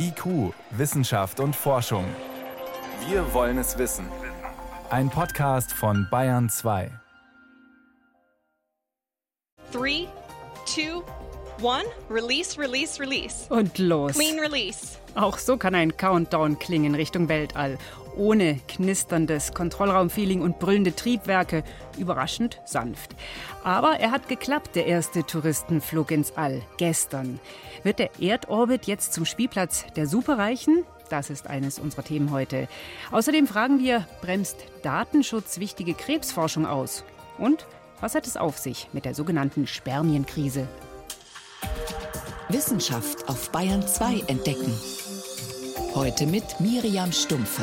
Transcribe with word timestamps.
IQ, 0.00 0.54
Wissenschaft 0.70 1.40
und 1.40 1.56
Forschung. 1.56 2.04
Wir 3.08 3.34
wollen 3.34 3.58
es 3.58 3.78
wissen. 3.78 4.06
Ein 4.90 5.10
Podcast 5.10 5.72
von 5.72 6.06
Bayern 6.08 6.48
2. 6.48 6.90
3, 9.72 10.06
2, 10.66 11.02
1, 11.58 11.84
release, 12.08 12.56
release, 12.56 13.00
release. 13.00 13.52
Und 13.52 13.76
los. 13.78 14.12
Clean 14.12 14.38
release. 14.38 14.98
Auch 15.16 15.36
so 15.36 15.56
kann 15.56 15.74
ein 15.74 15.96
Countdown 15.96 16.60
klingen 16.60 16.94
Richtung 16.94 17.28
Weltall. 17.28 17.76
Ohne 18.16 18.60
knisterndes 18.68 19.52
Kontrollraumfeeling 19.52 20.42
und 20.42 20.60
brüllende 20.60 20.94
Triebwerke. 20.94 21.64
Überraschend 21.98 22.60
sanft. 22.64 23.16
Aber 23.64 23.98
er 23.98 24.12
hat 24.12 24.28
geklappt, 24.28 24.76
der 24.76 24.86
erste 24.86 25.24
Touristenflug 25.24 26.12
ins 26.12 26.36
All. 26.36 26.62
Gestern. 26.76 27.40
Wird 27.82 27.98
der 27.98 28.10
Erdorbit 28.20 28.86
jetzt 28.86 29.12
zum 29.12 29.24
Spielplatz 29.24 29.84
der 29.96 30.06
Superreichen? 30.06 30.84
Das 31.08 31.30
ist 31.30 31.46
eines 31.46 31.78
unserer 31.78 32.02
Themen 32.02 32.30
heute. 32.30 32.68
Außerdem 33.10 33.46
fragen 33.46 33.78
wir, 33.78 34.06
bremst 34.20 34.56
Datenschutz 34.82 35.58
wichtige 35.58 35.94
Krebsforschung 35.94 36.66
aus? 36.66 37.04
Und 37.38 37.66
was 38.00 38.14
hat 38.14 38.26
es 38.26 38.36
auf 38.36 38.58
sich 38.58 38.88
mit 38.92 39.04
der 39.04 39.14
sogenannten 39.14 39.66
Spermienkrise? 39.66 40.68
Wissenschaft 42.48 43.28
auf 43.28 43.50
Bayern 43.50 43.86
2 43.86 44.24
entdecken. 44.26 44.72
Heute 45.94 46.26
mit 46.26 46.60
Miriam 46.60 47.12
Stumpfe. 47.12 47.62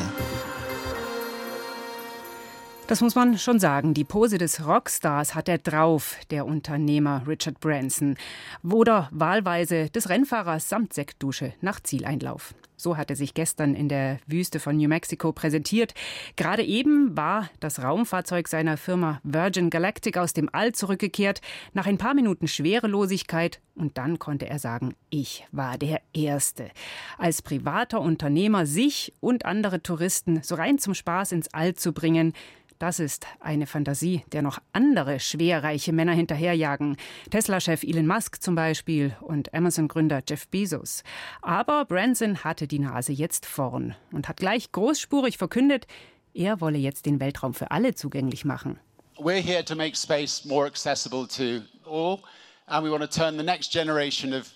Das 2.88 3.02
muss 3.02 3.16
man 3.16 3.40
schon 3.40 3.58
sagen. 3.58 3.96
Die 3.96 4.04
Pose 4.04 4.38
des 4.38 4.68
Rockstars 4.68 5.34
hat 5.34 5.50
er 5.50 5.58
drauf, 5.58 6.18
der 6.30 6.46
Unternehmer 6.46 7.24
Richard 7.28 7.60
Branson. 7.60 8.16
Oder 8.64 9.10
wahlweise 9.12 9.90
des 9.90 10.08
Rennfahrers 10.08 10.70
samt 10.70 10.94
Sektdusche 10.94 11.54
nach 11.62 11.80
Zieleinlauf. 11.80 12.54
So 12.78 12.96
hat 12.96 13.10
er 13.10 13.16
sich 13.16 13.34
gestern 13.34 13.74
in 13.74 13.90
der 13.90 14.20
Wüste 14.28 14.60
von 14.60 14.78
New 14.78 14.88
Mexico 14.88 15.32
präsentiert. 15.32 15.96
Gerade 16.36 16.64
eben 16.64 17.18
war 17.18 17.50
das 17.60 17.82
Raumfahrzeug 17.82 18.48
seiner 18.48 18.78
Firma 18.78 19.20
Virgin 19.24 19.72
Galactic 19.72 20.18
aus 20.18 20.34
dem 20.34 20.50
All 20.52 20.74
zurückgekehrt, 20.74 21.42
nach 21.74 21.88
ein 21.88 21.98
paar 21.98 22.14
Minuten 22.14 22.48
Schwerelosigkeit, 22.48 23.62
und 23.76 23.98
dann 23.98 24.20
konnte 24.20 24.48
er 24.48 24.60
sagen, 24.60 24.94
ich 25.10 25.46
war 25.52 25.78
der 25.78 26.02
Erste. 26.14 26.70
Als 27.18 27.42
privater 27.42 28.00
Unternehmer 28.00 28.66
sich 28.66 29.14
und 29.20 29.46
andere 29.46 29.82
Touristen 29.82 30.42
so 30.44 30.56
rein 30.56 30.78
zum 30.78 30.94
Spaß 30.94 31.32
ins 31.32 31.54
All 31.54 31.74
zu 31.74 31.92
bringen, 31.92 32.34
das 32.80 33.00
ist 33.00 33.26
eine 33.40 33.68
Fantasie, 33.68 34.24
der 34.32 34.42
noch 34.42 34.60
andere 34.74 35.20
schwerreiche 35.20 35.94
Männer 35.94 36.14
hinterherjagen. 36.14 36.98
Tesla-Chef 37.32 37.84
Elon 37.84 38.08
Musk 38.08 38.42
zum 38.42 38.56
Beispiel 38.56 39.16
und 39.22 39.54
Amazon-Gründer 39.54 40.22
Jeff 40.28 40.48
Bezos. 40.48 41.04
Aber 41.42 41.86
Branson 41.86 42.44
hatte 42.44 42.68
die 42.68 42.80
Nase 42.80 43.14
jetzt 43.14 43.46
vorn 43.46 43.96
und 44.12 44.28
hat 44.28 44.38
gleich 44.38 44.72
großspurig 44.72 45.38
verkündet, 45.38 45.88
er 46.34 46.60
wolle 46.60 46.78
jetzt 46.78 47.06
den 47.06 47.22
Weltraum 47.22 47.54
für 47.54 47.72
alle 47.72 47.96
zugänglich 47.96 48.44
machen. 48.44 48.80
We're 49.18 49.42
here 49.42 49.64
to 49.64 49.76
make 49.76 49.96
space 49.96 50.44
more 50.44 50.66
accessible 50.66 51.26
to 51.28 51.64
all, 51.90 52.20
and 52.68 52.86
we 52.86 52.92
want 52.92 53.02
to 53.02 53.08
turn 53.08 53.38
the 53.38 53.44
next 53.44 53.72
generation 53.72 54.34
of 54.34 54.52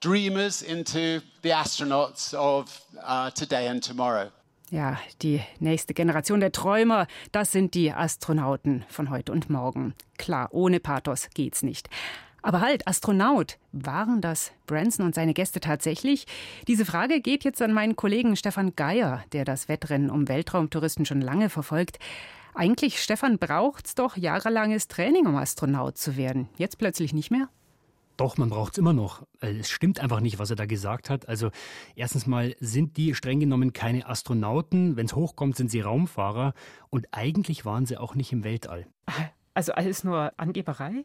dreamers 0.00 0.62
into 0.62 1.20
the 1.42 1.52
astronauts 1.52 2.32
of 2.32 2.80
uh, 3.04 3.30
today 3.32 3.68
and 3.68 3.82
tomorrow. 3.82 4.30
Ja, 4.70 4.98
die 5.22 5.40
nächste 5.60 5.94
Generation 5.94 6.40
der 6.40 6.52
Träumer, 6.52 7.06
das 7.32 7.52
sind 7.52 7.72
die 7.72 7.90
Astronauten 7.90 8.84
von 8.88 9.08
heute 9.08 9.32
und 9.32 9.48
morgen. 9.48 9.94
Klar, 10.18 10.48
ohne 10.52 10.78
Pathos 10.78 11.28
geht's 11.32 11.62
nicht. 11.62 11.88
Aber 12.42 12.60
halt, 12.60 12.86
Astronaut, 12.86 13.58
waren 13.72 14.20
das 14.20 14.52
Branson 14.66 15.06
und 15.06 15.14
seine 15.14 15.32
Gäste 15.32 15.60
tatsächlich? 15.60 16.26
Diese 16.68 16.84
Frage 16.84 17.20
geht 17.20 17.44
jetzt 17.44 17.62
an 17.62 17.72
meinen 17.72 17.96
Kollegen 17.96 18.36
Stefan 18.36 18.76
Geier, 18.76 19.24
der 19.32 19.44
das 19.44 19.68
Wettrennen 19.68 20.10
um 20.10 20.28
Weltraumtouristen 20.28 21.06
schon 21.06 21.22
lange 21.22 21.48
verfolgt. 21.48 21.98
Eigentlich, 22.54 23.02
Stefan, 23.02 23.38
braucht's 23.38 23.94
doch 23.94 24.16
jahrelanges 24.16 24.88
Training, 24.88 25.26
um 25.26 25.36
Astronaut 25.36 25.96
zu 25.96 26.16
werden. 26.16 26.48
Jetzt 26.58 26.78
plötzlich 26.78 27.12
nicht 27.14 27.30
mehr? 27.30 27.48
Doch, 28.18 28.36
man 28.36 28.50
braucht 28.50 28.72
es 28.72 28.78
immer 28.78 28.92
noch. 28.92 29.22
Äh, 29.40 29.58
es 29.60 29.70
stimmt 29.70 30.00
einfach 30.00 30.18
nicht, 30.20 30.40
was 30.40 30.50
er 30.50 30.56
da 30.56 30.66
gesagt 30.66 31.08
hat. 31.08 31.28
Also 31.28 31.50
erstens 31.94 32.26
mal 32.26 32.56
sind 32.58 32.96
die 32.96 33.14
streng 33.14 33.38
genommen 33.38 33.72
keine 33.72 34.06
Astronauten. 34.06 34.96
Wenn 34.96 35.06
es 35.06 35.14
hochkommt, 35.14 35.56
sind 35.56 35.70
sie 35.70 35.80
Raumfahrer. 35.80 36.52
Und 36.90 37.06
eigentlich 37.12 37.64
waren 37.64 37.86
sie 37.86 37.96
auch 37.96 38.16
nicht 38.16 38.32
im 38.32 38.42
Weltall. 38.42 38.88
Also 39.58 39.72
alles 39.72 40.04
nur 40.04 40.32
Angeberei? 40.36 41.04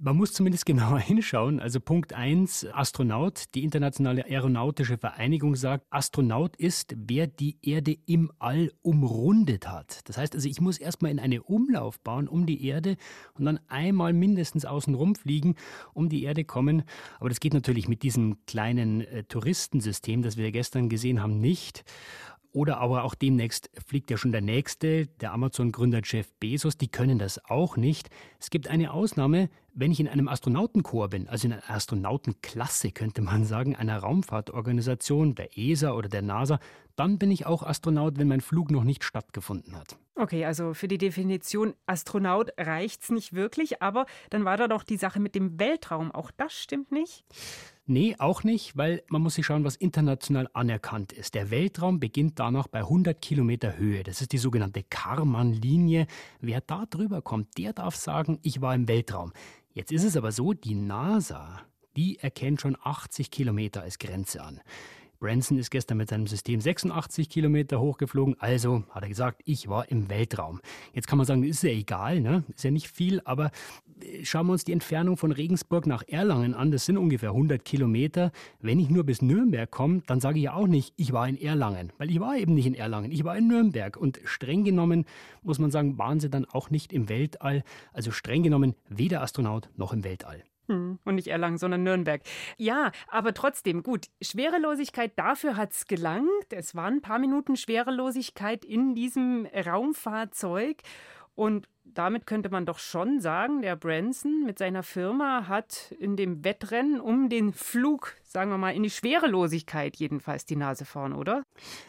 Man 0.00 0.16
muss 0.16 0.32
zumindest 0.32 0.66
genauer 0.66 0.98
hinschauen. 0.98 1.60
Also 1.60 1.78
Punkt 1.78 2.14
1, 2.14 2.66
Astronaut. 2.72 3.44
Die 3.54 3.62
Internationale 3.62 4.24
Aeronautische 4.26 4.98
Vereinigung 4.98 5.54
sagt, 5.54 5.86
Astronaut 5.88 6.56
ist, 6.56 6.96
wer 6.96 7.28
die 7.28 7.58
Erde 7.62 7.96
im 8.06 8.32
All 8.40 8.72
umrundet 8.82 9.68
hat. 9.68 10.00
Das 10.08 10.18
heißt 10.18 10.34
also, 10.34 10.48
ich 10.48 10.60
muss 10.60 10.78
erstmal 10.78 11.12
in 11.12 11.20
eine 11.20 11.44
Umlaufbahn 11.44 12.26
um 12.26 12.44
die 12.44 12.66
Erde 12.66 12.96
und 13.34 13.44
dann 13.44 13.60
einmal 13.68 14.12
mindestens 14.12 14.64
außenrum 14.64 15.14
fliegen, 15.14 15.54
um 15.94 16.08
die 16.08 16.24
Erde 16.24 16.44
kommen. 16.44 16.82
Aber 17.20 17.28
das 17.28 17.38
geht 17.38 17.54
natürlich 17.54 17.86
mit 17.86 18.02
diesem 18.02 18.44
kleinen 18.46 19.02
äh, 19.02 19.22
Touristensystem, 19.22 20.22
das 20.22 20.36
wir 20.36 20.50
gestern 20.50 20.88
gesehen 20.88 21.22
haben, 21.22 21.38
nicht. 21.38 21.84
Oder 22.56 22.78
aber 22.78 23.04
auch 23.04 23.14
demnächst 23.14 23.68
fliegt 23.86 24.10
ja 24.10 24.16
schon 24.16 24.32
der 24.32 24.40
nächste, 24.40 25.08
der 25.20 25.34
Amazon-Gründer 25.34 26.00
Jeff 26.02 26.32
Bezos. 26.40 26.78
Die 26.78 26.88
können 26.88 27.18
das 27.18 27.38
auch 27.50 27.76
nicht. 27.76 28.08
Es 28.40 28.48
gibt 28.48 28.68
eine 28.68 28.94
Ausnahme, 28.94 29.50
wenn 29.74 29.92
ich 29.92 30.00
in 30.00 30.08
einem 30.08 30.26
Astronautenchor 30.26 31.10
bin, 31.10 31.28
also 31.28 31.48
in 31.48 31.52
einer 31.52 31.70
Astronautenklasse, 31.70 32.92
könnte 32.92 33.20
man 33.20 33.44
sagen, 33.44 33.76
einer 33.76 33.98
Raumfahrtorganisation, 33.98 35.34
der 35.34 35.58
ESA 35.58 35.92
oder 35.92 36.08
der 36.08 36.22
NASA, 36.22 36.58
dann 36.94 37.18
bin 37.18 37.30
ich 37.30 37.44
auch 37.44 37.62
Astronaut, 37.62 38.16
wenn 38.16 38.28
mein 38.28 38.40
Flug 38.40 38.70
noch 38.70 38.84
nicht 38.84 39.04
stattgefunden 39.04 39.76
hat. 39.76 39.98
Okay, 40.18 40.46
also 40.46 40.72
für 40.72 40.88
die 40.88 40.96
Definition 40.96 41.74
Astronaut 41.84 42.50
reicht 42.56 43.02
es 43.02 43.10
nicht 43.10 43.34
wirklich, 43.34 43.82
aber 43.82 44.06
dann 44.30 44.46
war 44.46 44.56
da 44.56 44.66
doch 44.66 44.82
die 44.82 44.96
Sache 44.96 45.20
mit 45.20 45.34
dem 45.34 45.60
Weltraum. 45.60 46.10
Auch 46.10 46.30
das 46.30 46.54
stimmt 46.54 46.90
nicht? 46.90 47.22
Nee, 47.84 48.16
auch 48.18 48.42
nicht, 48.42 48.78
weil 48.78 49.02
man 49.08 49.20
muss 49.20 49.34
sich 49.34 49.44
schauen, 49.44 49.62
was 49.62 49.76
international 49.76 50.48
anerkannt 50.54 51.12
ist. 51.12 51.34
Der 51.34 51.50
Weltraum 51.50 52.00
beginnt 52.00 52.38
danach 52.38 52.66
bei 52.66 52.78
100 52.80 53.20
Kilometer 53.20 53.76
Höhe. 53.76 54.02
Das 54.04 54.22
ist 54.22 54.32
die 54.32 54.38
sogenannte 54.38 54.82
Karman-Linie. 54.82 56.06
Wer 56.40 56.62
da 56.62 56.86
drüber 56.86 57.20
kommt, 57.20 57.58
der 57.58 57.74
darf 57.74 57.94
sagen, 57.94 58.38
ich 58.42 58.62
war 58.62 58.74
im 58.74 58.88
Weltraum. 58.88 59.34
Jetzt 59.74 59.92
ist 59.92 60.04
es 60.04 60.16
aber 60.16 60.32
so, 60.32 60.54
die 60.54 60.74
NASA, 60.74 61.60
die 61.94 62.18
erkennt 62.18 62.62
schon 62.62 62.78
80 62.82 63.30
Kilometer 63.30 63.82
als 63.82 63.98
Grenze 63.98 64.42
an. 64.42 64.62
Branson 65.18 65.58
ist 65.58 65.70
gestern 65.70 65.98
mit 65.98 66.08
seinem 66.08 66.26
System 66.26 66.60
86 66.60 67.28
Kilometer 67.28 67.80
hochgeflogen, 67.80 68.36
also 68.38 68.84
hat 68.90 69.02
er 69.02 69.08
gesagt, 69.08 69.42
ich 69.44 69.68
war 69.68 69.90
im 69.90 70.08
Weltraum. 70.10 70.60
Jetzt 70.92 71.08
kann 71.08 71.18
man 71.18 71.26
sagen, 71.26 71.42
ist 71.42 71.62
ja 71.62 71.70
egal, 71.70 72.20
ne? 72.20 72.44
ist 72.54 72.64
ja 72.64 72.70
nicht 72.70 72.88
viel, 72.88 73.20
aber 73.24 73.50
äh, 74.00 74.24
schauen 74.24 74.46
wir 74.46 74.52
uns 74.52 74.64
die 74.64 74.72
Entfernung 74.72 75.16
von 75.16 75.32
Regensburg 75.32 75.86
nach 75.86 76.02
Erlangen 76.06 76.54
an, 76.54 76.70
das 76.70 76.84
sind 76.86 76.96
ungefähr 76.96 77.30
100 77.30 77.64
Kilometer. 77.64 78.32
Wenn 78.60 78.78
ich 78.78 78.90
nur 78.90 79.04
bis 79.04 79.22
Nürnberg 79.22 79.70
komme, 79.70 80.02
dann 80.06 80.20
sage 80.20 80.38
ich 80.38 80.44
ja 80.44 80.54
auch 80.54 80.66
nicht, 80.66 80.92
ich 80.96 81.12
war 81.12 81.28
in 81.28 81.40
Erlangen, 81.40 81.92
weil 81.98 82.10
ich 82.10 82.20
war 82.20 82.36
eben 82.36 82.54
nicht 82.54 82.66
in 82.66 82.74
Erlangen, 82.74 83.12
ich 83.12 83.24
war 83.24 83.36
in 83.36 83.48
Nürnberg. 83.48 83.96
Und 83.96 84.20
streng 84.24 84.64
genommen 84.64 85.04
muss 85.42 85.58
man 85.58 85.70
sagen, 85.70 85.98
waren 85.98 86.20
sie 86.20 86.30
dann 86.30 86.44
auch 86.44 86.70
nicht 86.70 86.92
im 86.92 87.08
Weltall, 87.08 87.62
also 87.92 88.10
streng 88.10 88.42
genommen 88.42 88.74
weder 88.88 89.22
Astronaut 89.22 89.70
noch 89.76 89.92
im 89.92 90.04
Weltall. 90.04 90.42
Hm, 90.68 90.98
und 91.04 91.14
nicht 91.14 91.28
Erlangen, 91.28 91.58
sondern 91.58 91.84
Nürnberg. 91.84 92.22
Ja, 92.56 92.90
aber 93.08 93.34
trotzdem, 93.34 93.82
gut, 93.82 94.06
Schwerelosigkeit, 94.20 95.12
dafür 95.16 95.56
hat 95.56 95.72
es 95.72 95.86
gelangt. 95.86 96.28
Es 96.50 96.74
waren 96.74 96.94
ein 96.94 97.02
paar 97.02 97.18
Minuten 97.18 97.56
Schwerelosigkeit 97.56 98.64
in 98.64 98.94
diesem 98.94 99.46
Raumfahrzeug. 99.46 100.78
Und 101.36 101.68
damit 101.84 102.26
könnte 102.26 102.48
man 102.48 102.66
doch 102.66 102.78
schon 102.78 103.20
sagen, 103.20 103.62
der 103.62 103.76
Branson 103.76 104.44
mit 104.44 104.58
seiner 104.58 104.82
Firma 104.82 105.46
hat 105.48 105.94
in 105.98 106.16
dem 106.16 106.44
Wettrennen 106.44 107.00
um 107.00 107.28
den 107.28 107.52
Flug, 107.52 108.14
sagen 108.36 108.50
wir 108.50 108.58
mal, 108.58 108.76
in 108.76 108.82
die 108.82 108.90
Schwerelosigkeit 108.90 109.96
jedenfalls 109.96 110.44
die 110.44 110.56
Nase 110.56 110.84
vorn, 110.84 111.14
oder? 111.14 111.42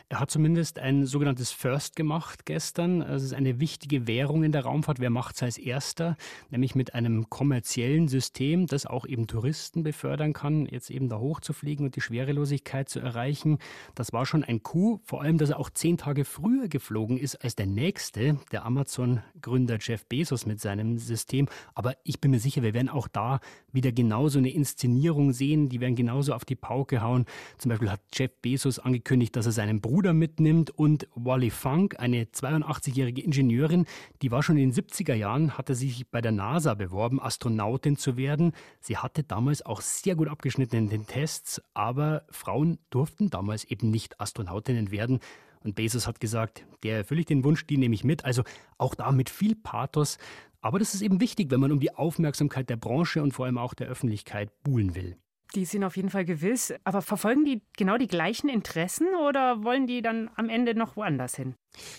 Er 0.08 0.22
hat 0.22 0.32
zumindest 0.32 0.80
ein 0.80 1.06
sogenanntes 1.06 1.52
First 1.52 1.98
gemacht 1.98 2.46
gestern. 2.46 3.02
Es 3.02 3.22
ist 3.22 3.34
eine 3.34 3.60
wichtige 3.60 4.08
Währung 4.08 4.46
in 4.46 4.54
der 4.54 4.64
Raumfahrt. 4.64 5.02
Wer 5.02 5.10
macht 5.10 5.36
es 5.36 5.44
als 5.44 5.58
erster? 5.58 6.16
Nämlich 6.50 6.74
mit 6.74 6.94
einem 6.94 7.30
kommerziellen 7.30 8.08
System, 8.08 8.66
das 8.66 8.86
auch 8.86 9.06
eben 9.06 9.28
Touristen 9.28 9.84
befördern 9.84 10.32
kann, 10.32 10.68
jetzt 10.68 10.90
eben 10.90 11.10
da 11.10 11.18
hochzufliegen 11.18 11.86
und 11.86 11.98
die 11.98 12.02
Schwerelosigkeit 12.02 12.88
zu 12.88 13.02
erreichen. 13.02 13.58
Das 13.94 14.14
war 14.14 14.26
schon 14.26 14.46
ein 14.46 14.64
Coup, 14.64 15.02
vor 15.04 15.24
allem, 15.24 15.38
dass 15.38 15.50
er 15.50 15.60
auch 15.60 15.70
zehn 15.70 15.98
Tage 15.98 16.24
früher 16.24 16.70
geflogen 16.70 17.18
ist 17.18 17.44
als 17.44 17.56
der 17.56 17.68
nächste, 17.68 18.40
der 18.54 18.64
Amazon-Gründer 18.64 19.80
Jeff 19.82 20.06
Bezos 20.06 20.46
mit 20.46 20.62
seinem 20.62 20.98
System. 20.98 21.50
Aber 21.76 21.98
ich 22.06 22.22
bin 22.22 22.32
mir 22.32 22.40
sicher, 22.40 22.62
wir 22.62 22.74
werden 22.74 22.88
auch 22.88 23.10
da 23.10 23.42
wieder 23.74 23.92
genauso 23.92 24.40
eine 24.40 24.50
Inszenierung 24.50 25.34
sehen. 25.34 25.68
Die 25.68 25.82
werden 25.82 25.96
genauso 25.96 26.37
auf 26.38 26.46
die 26.46 26.56
Pauke 26.56 27.02
hauen. 27.02 27.26
Zum 27.58 27.70
Beispiel 27.70 27.92
hat 27.92 28.00
Jeff 28.14 28.32
Bezos 28.42 28.80
angekündigt, 28.80 29.36
dass 29.36 29.46
er 29.46 29.52
seinen 29.52 29.82
Bruder 29.82 30.14
mitnimmt 30.14 30.70
und 30.70 31.08
Wally 31.16 31.50
Funk, 31.50 32.00
eine 32.00 32.24
82-jährige 32.24 33.22
Ingenieurin, 33.22 33.86
die 34.22 34.32
war 34.32 34.42
schon 34.44 34.58
in 34.58 34.72
den 34.72 34.86
70er 34.86 35.16
Jahren, 35.16 35.58
hatte 35.58 35.76
sich 35.76 36.08
bei 36.10 36.22
der 36.22 36.32
NASA 36.32 36.76
beworben, 36.76 37.22
Astronautin 37.22 37.98
zu 37.98 38.16
werden. 38.16 38.54
Sie 38.80 38.98
hatte 38.98 39.24
damals 39.24 39.66
auch 39.66 39.82
sehr 39.82 40.16
gut 40.16 40.30
abgeschnitten 40.30 40.78
in 40.78 40.90
den 40.90 41.08
Tests, 41.08 41.62
aber 41.74 42.24
Frauen 42.30 42.78
durften 42.92 43.30
damals 43.30 43.66
eben 43.66 43.90
nicht 43.90 44.22
Astronautinnen 44.22 44.92
werden. 44.92 45.20
Und 45.64 45.76
Bezos 45.76 46.08
hat 46.08 46.20
gesagt, 46.20 46.66
der 46.84 46.98
erfülle 46.98 47.22
ich 47.22 47.26
den 47.26 47.44
Wunsch, 47.44 47.66
die 47.66 47.78
nehme 47.78 47.96
ich 47.96 48.04
mit. 48.04 48.24
Also 48.24 48.44
auch 48.78 48.96
da 48.96 49.12
mit 49.12 49.30
viel 49.30 49.56
Pathos. 49.56 50.18
Aber 50.62 50.80
das 50.80 50.94
ist 50.94 51.02
eben 51.02 51.20
wichtig, 51.20 51.52
wenn 51.52 51.60
man 51.60 51.72
um 51.72 51.80
die 51.80 51.94
Aufmerksamkeit 51.94 52.70
der 52.70 52.78
Branche 52.78 53.22
und 53.22 53.34
vor 53.34 53.46
allem 53.46 53.58
auch 53.58 53.74
der 53.74 53.88
Öffentlichkeit 53.88 54.52
buhlen 54.64 54.96
will. 54.96 55.18
Die 55.56 55.66
sind 55.66 55.84
auf 55.84 55.96
jeden 55.96 56.10
Fall 56.10 56.26
gewiss. 56.26 56.74
Aber 56.84 57.02
verfolgen 57.02 57.46
die 57.46 57.62
genau 57.78 57.98
die 57.98 58.08
gleichen 58.08 58.50
Interessen 58.50 59.08
oder 59.28 59.64
wollen 59.64 59.88
die 59.88 60.02
dann 60.02 60.30
am 60.36 60.50
Ende 60.50 60.76
noch 60.76 60.96
woanders 60.96 61.36
hin? 61.36 61.56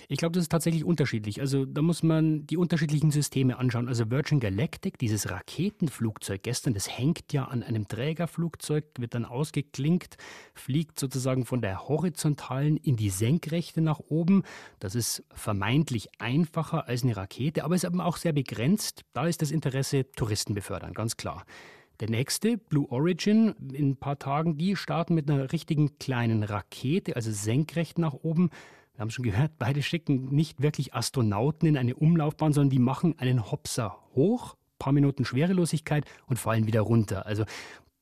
Ich 0.08 0.18
glaube, 0.18 0.32
das 0.32 0.42
ist 0.42 0.48
tatsächlich 0.50 0.84
unterschiedlich. 0.84 1.40
Also 1.40 1.64
da 1.64 1.82
muss 1.82 2.02
man 2.02 2.46
die 2.46 2.56
unterschiedlichen 2.56 3.10
Systeme 3.10 3.58
anschauen. 3.58 3.88
Also 3.88 4.10
Virgin 4.10 4.40
Galactic, 4.40 4.98
dieses 4.98 5.30
Raketenflugzeug 5.30 6.42
gestern, 6.42 6.74
das 6.74 6.88
hängt 6.98 7.32
ja 7.32 7.44
an 7.44 7.62
einem 7.62 7.86
Trägerflugzeug, 7.86 8.84
wird 8.98 9.14
dann 9.14 9.24
ausgeklinkt, 9.24 10.16
fliegt 10.54 10.98
sozusagen 10.98 11.44
von 11.44 11.60
der 11.60 11.88
horizontalen 11.88 12.76
in 12.76 12.96
die 12.96 13.10
senkrechte 13.10 13.80
nach 13.80 14.00
oben. 14.00 14.42
Das 14.80 14.94
ist 14.94 15.24
vermeintlich 15.32 16.08
einfacher 16.18 16.88
als 16.88 17.02
eine 17.02 17.16
Rakete, 17.16 17.64
aber 17.64 17.74
ist 17.74 17.84
aber 17.84 18.04
auch 18.04 18.16
sehr 18.16 18.32
begrenzt. 18.32 19.04
Da 19.12 19.26
ist 19.26 19.42
das 19.42 19.50
Interesse 19.50 20.10
Touristen 20.12 20.54
befördern, 20.54 20.92
ganz 20.92 21.16
klar. 21.16 21.44
Der 22.00 22.08
nächste, 22.08 22.58
Blue 22.58 22.88
Origin, 22.90 23.54
in 23.72 23.90
ein 23.90 23.96
paar 23.96 24.18
Tagen, 24.18 24.56
die 24.56 24.76
starten 24.76 25.14
mit 25.14 25.28
einer 25.28 25.52
richtigen 25.52 25.98
kleinen 25.98 26.44
Rakete, 26.44 27.16
also 27.16 27.32
senkrecht 27.32 27.98
nach 27.98 28.14
oben. 28.14 28.50
Wir 28.94 29.00
haben 29.00 29.10
schon 29.10 29.24
gehört, 29.24 29.52
beide 29.58 29.82
schicken 29.82 30.26
nicht 30.26 30.62
wirklich 30.62 30.94
Astronauten 30.94 31.68
in 31.68 31.76
eine 31.76 31.96
Umlaufbahn, 31.96 32.52
sondern 32.52 32.70
die 32.70 32.78
machen 32.78 33.16
einen 33.18 33.50
Hopser 33.50 33.98
hoch, 34.14 34.56
paar 34.78 34.92
Minuten 34.92 35.24
Schwerelosigkeit 35.24 36.04
und 36.26 36.38
fallen 36.38 36.68
wieder 36.68 36.82
runter. 36.82 37.26
Also 37.26 37.44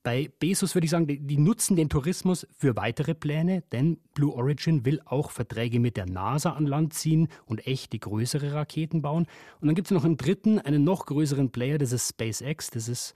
bei 0.07 0.31
Bezos 0.39 0.77
würde 0.77 0.85
ich 0.85 0.93
sagen, 0.93 1.09
die, 1.09 1.37
nutzen 1.37 1.75
den 1.75 1.89
Tourismus 1.89 2.47
für 2.57 2.77
weitere 2.77 3.13
Pläne, 3.13 3.65
denn 3.73 3.99
Blue 4.15 4.33
Origin 4.33 4.85
will 4.85 5.01
auch 5.05 5.33
Verträge 5.33 5.81
mit 5.81 5.97
der 5.97 6.07
NASA 6.07 6.53
an 6.53 6.65
Land 6.65 6.95
ziehen 6.95 7.27
und 7.45 7.67
echte 7.67 7.99
größere 7.99 8.53
Raketen 8.53 9.03
bauen. 9.03 9.27
Und 9.61 9.67
dann 9.67 9.75
gibt 9.75 9.89
es 9.89 9.91
noch 9.91 10.05
einen 10.05 10.17
dritten, 10.17 10.61
einen 10.61 10.85
noch 10.85 11.07
größeren 11.07 11.51
Player, 11.51 11.79
das 11.79 11.91
ist 11.91 12.11
SpaceX, 12.11 12.71
das 12.71 12.87
ist 12.87 13.15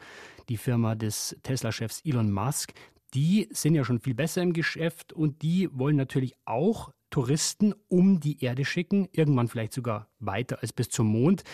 die 0.48 0.56
Firma 0.56 0.96
des 0.96 1.36
Tesla-Chefs 1.44 2.00
Elon 2.04 2.32
Musk. 2.32 2.72
Die 3.14 3.48
sind 3.52 3.76
ja 3.76 3.84
schon 3.84 4.00
viel 4.00 4.14
besser 4.14 4.42
im 4.42 4.52
Geschäft 4.52 5.12
und 5.12 5.42
die 5.42 5.68
wollen 5.72 5.94
natürlich 5.94 6.34
auch 6.44 6.90
Touristen 7.10 7.72
um 7.86 8.18
die 8.18 8.42
Erde 8.42 8.64
schicken, 8.64 9.08
irgendwann 9.12 9.46
vielleicht 9.46 9.74
sogar 9.74 10.08
weiter 10.18 10.58
als 10.60 10.72
bis 10.72 10.88
zum 10.88 11.06
Mond. 11.06 11.44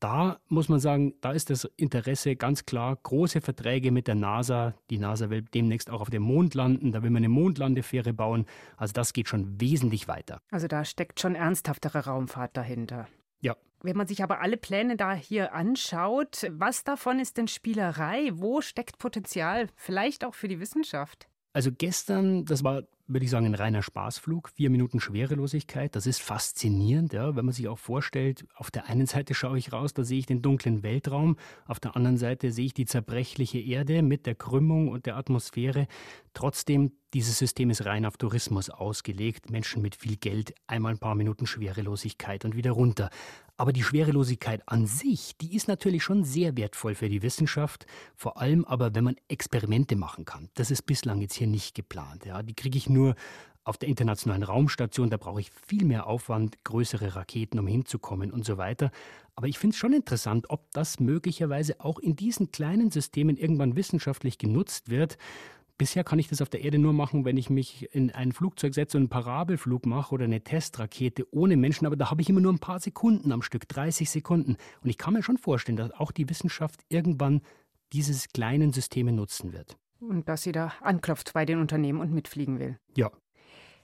Da 0.00 0.40
muss 0.48 0.70
man 0.70 0.80
sagen, 0.80 1.12
da 1.20 1.32
ist 1.32 1.50
das 1.50 1.64
Interesse 1.76 2.34
ganz 2.34 2.64
klar. 2.64 2.96
Große 3.02 3.42
Verträge 3.42 3.90
mit 3.92 4.06
der 4.08 4.14
NASA. 4.14 4.74
Die 4.88 4.96
NASA 4.96 5.28
will 5.28 5.42
demnächst 5.42 5.90
auch 5.90 6.00
auf 6.00 6.08
dem 6.08 6.22
Mond 6.22 6.54
landen. 6.54 6.90
Da 6.92 7.02
will 7.02 7.10
man 7.10 7.20
eine 7.20 7.28
Mondlandefähre 7.28 8.14
bauen. 8.14 8.46
Also 8.78 8.94
das 8.94 9.12
geht 9.12 9.28
schon 9.28 9.60
wesentlich 9.60 10.08
weiter. 10.08 10.40
Also 10.50 10.68
da 10.68 10.86
steckt 10.86 11.20
schon 11.20 11.34
ernsthaftere 11.34 12.06
Raumfahrt 12.06 12.56
dahinter. 12.56 13.08
Ja. 13.42 13.54
Wenn 13.82 13.96
man 13.96 14.06
sich 14.06 14.22
aber 14.22 14.40
alle 14.40 14.56
Pläne 14.56 14.96
da 14.96 15.12
hier 15.12 15.52
anschaut, 15.52 16.50
was 16.50 16.82
davon 16.82 17.18
ist 17.18 17.36
denn 17.36 17.48
Spielerei? 17.48 18.30
Wo 18.32 18.62
steckt 18.62 18.98
Potenzial? 18.98 19.68
Vielleicht 19.76 20.24
auch 20.24 20.34
für 20.34 20.48
die 20.48 20.60
Wissenschaft? 20.60 21.28
Also 21.52 21.70
gestern, 21.76 22.46
das 22.46 22.64
war 22.64 22.84
würde 23.12 23.24
ich 23.24 23.30
sagen, 23.30 23.46
ein 23.46 23.54
reiner 23.54 23.82
Spaßflug. 23.82 24.50
Vier 24.50 24.70
Minuten 24.70 25.00
Schwerelosigkeit, 25.00 25.96
das 25.96 26.06
ist 26.06 26.22
faszinierend, 26.22 27.12
ja, 27.12 27.34
wenn 27.34 27.44
man 27.44 27.52
sich 27.52 27.68
auch 27.68 27.78
vorstellt, 27.78 28.46
auf 28.54 28.70
der 28.70 28.86
einen 28.86 29.06
Seite 29.06 29.34
schaue 29.34 29.58
ich 29.58 29.72
raus, 29.72 29.92
da 29.92 30.04
sehe 30.04 30.18
ich 30.18 30.26
den 30.26 30.42
dunklen 30.42 30.82
Weltraum, 30.82 31.36
auf 31.66 31.80
der 31.80 31.96
anderen 31.96 32.16
Seite 32.16 32.52
sehe 32.52 32.66
ich 32.66 32.74
die 32.74 32.86
zerbrechliche 32.86 33.58
Erde 33.58 34.02
mit 34.02 34.26
der 34.26 34.36
Krümmung 34.36 34.88
und 34.88 35.06
der 35.06 35.16
Atmosphäre. 35.16 35.88
Trotzdem, 36.34 36.92
dieses 37.14 37.38
System 37.38 37.70
ist 37.70 37.84
rein 37.86 38.06
auf 38.06 38.16
Tourismus 38.16 38.70
ausgelegt. 38.70 39.50
Menschen 39.50 39.82
mit 39.82 39.96
viel 39.96 40.16
Geld, 40.16 40.54
einmal 40.66 40.92
ein 40.92 40.98
paar 40.98 41.14
Minuten 41.14 41.46
Schwerelosigkeit 41.46 42.44
und 42.44 42.54
wieder 42.54 42.72
runter. 42.72 43.10
Aber 43.56 43.72
die 43.72 43.82
Schwerelosigkeit 43.82 44.62
an 44.66 44.86
sich, 44.86 45.36
die 45.40 45.54
ist 45.54 45.68
natürlich 45.68 46.02
schon 46.02 46.24
sehr 46.24 46.56
wertvoll 46.56 46.94
für 46.94 47.08
die 47.08 47.22
Wissenschaft, 47.22 47.84
vor 48.14 48.40
allem 48.40 48.64
aber, 48.64 48.94
wenn 48.94 49.04
man 49.04 49.16
Experimente 49.28 49.96
machen 49.96 50.24
kann. 50.24 50.48
Das 50.54 50.70
ist 50.70 50.82
bislang 50.82 51.20
jetzt 51.20 51.34
hier 51.34 51.46
nicht 51.46 51.74
geplant. 51.74 52.24
Ja. 52.24 52.42
Die 52.42 52.54
kriege 52.54 52.78
ich 52.78 52.88
nur 52.88 53.16
auf 53.64 53.76
der 53.76 53.88
internationalen 53.88 54.42
Raumstation, 54.42 55.10
da 55.10 55.16
brauche 55.16 55.40
ich 55.40 55.50
viel 55.50 55.84
mehr 55.84 56.06
Aufwand, 56.06 56.64
größere 56.64 57.14
Raketen, 57.14 57.58
um 57.58 57.66
hinzukommen 57.66 58.30
und 58.30 58.44
so 58.44 58.56
weiter. 58.56 58.90
Aber 59.36 59.48
ich 59.48 59.58
finde 59.58 59.74
es 59.74 59.78
schon 59.78 59.92
interessant, 59.92 60.48
ob 60.48 60.70
das 60.72 60.98
möglicherweise 60.98 61.80
auch 61.80 61.98
in 61.98 62.16
diesen 62.16 62.52
kleinen 62.52 62.90
Systemen 62.90 63.36
irgendwann 63.36 63.76
wissenschaftlich 63.76 64.38
genutzt 64.38 64.88
wird. 64.88 65.18
Bisher 65.80 66.04
kann 66.04 66.18
ich 66.18 66.28
das 66.28 66.42
auf 66.42 66.50
der 66.50 66.62
Erde 66.62 66.78
nur 66.78 66.92
machen, 66.92 67.24
wenn 67.24 67.38
ich 67.38 67.48
mich 67.48 67.88
in 67.94 68.10
ein 68.10 68.32
Flugzeug 68.32 68.74
setze 68.74 68.98
und 68.98 69.04
einen 69.04 69.08
Parabelflug 69.08 69.86
mache 69.86 70.14
oder 70.14 70.24
eine 70.24 70.42
Testrakete 70.42 71.26
ohne 71.30 71.56
Menschen. 71.56 71.86
Aber 71.86 71.96
da 71.96 72.10
habe 72.10 72.20
ich 72.20 72.28
immer 72.28 72.42
nur 72.42 72.52
ein 72.52 72.58
paar 72.58 72.80
Sekunden 72.80 73.32
am 73.32 73.40
Stück, 73.40 73.66
30 73.66 74.10
Sekunden. 74.10 74.58
Und 74.82 74.90
ich 74.90 74.98
kann 74.98 75.14
mir 75.14 75.22
schon 75.22 75.38
vorstellen, 75.38 75.78
dass 75.78 75.92
auch 75.92 76.12
die 76.12 76.28
Wissenschaft 76.28 76.82
irgendwann 76.90 77.40
diese 77.94 78.28
kleinen 78.28 78.74
Systeme 78.74 79.10
nutzen 79.10 79.54
wird. 79.54 79.78
Und 80.00 80.28
dass 80.28 80.42
sie 80.42 80.52
da 80.52 80.74
anklopft 80.82 81.32
bei 81.32 81.46
den 81.46 81.58
Unternehmen 81.58 82.00
und 82.00 82.12
mitfliegen 82.12 82.58
will. 82.58 82.78
Ja. 82.94 83.10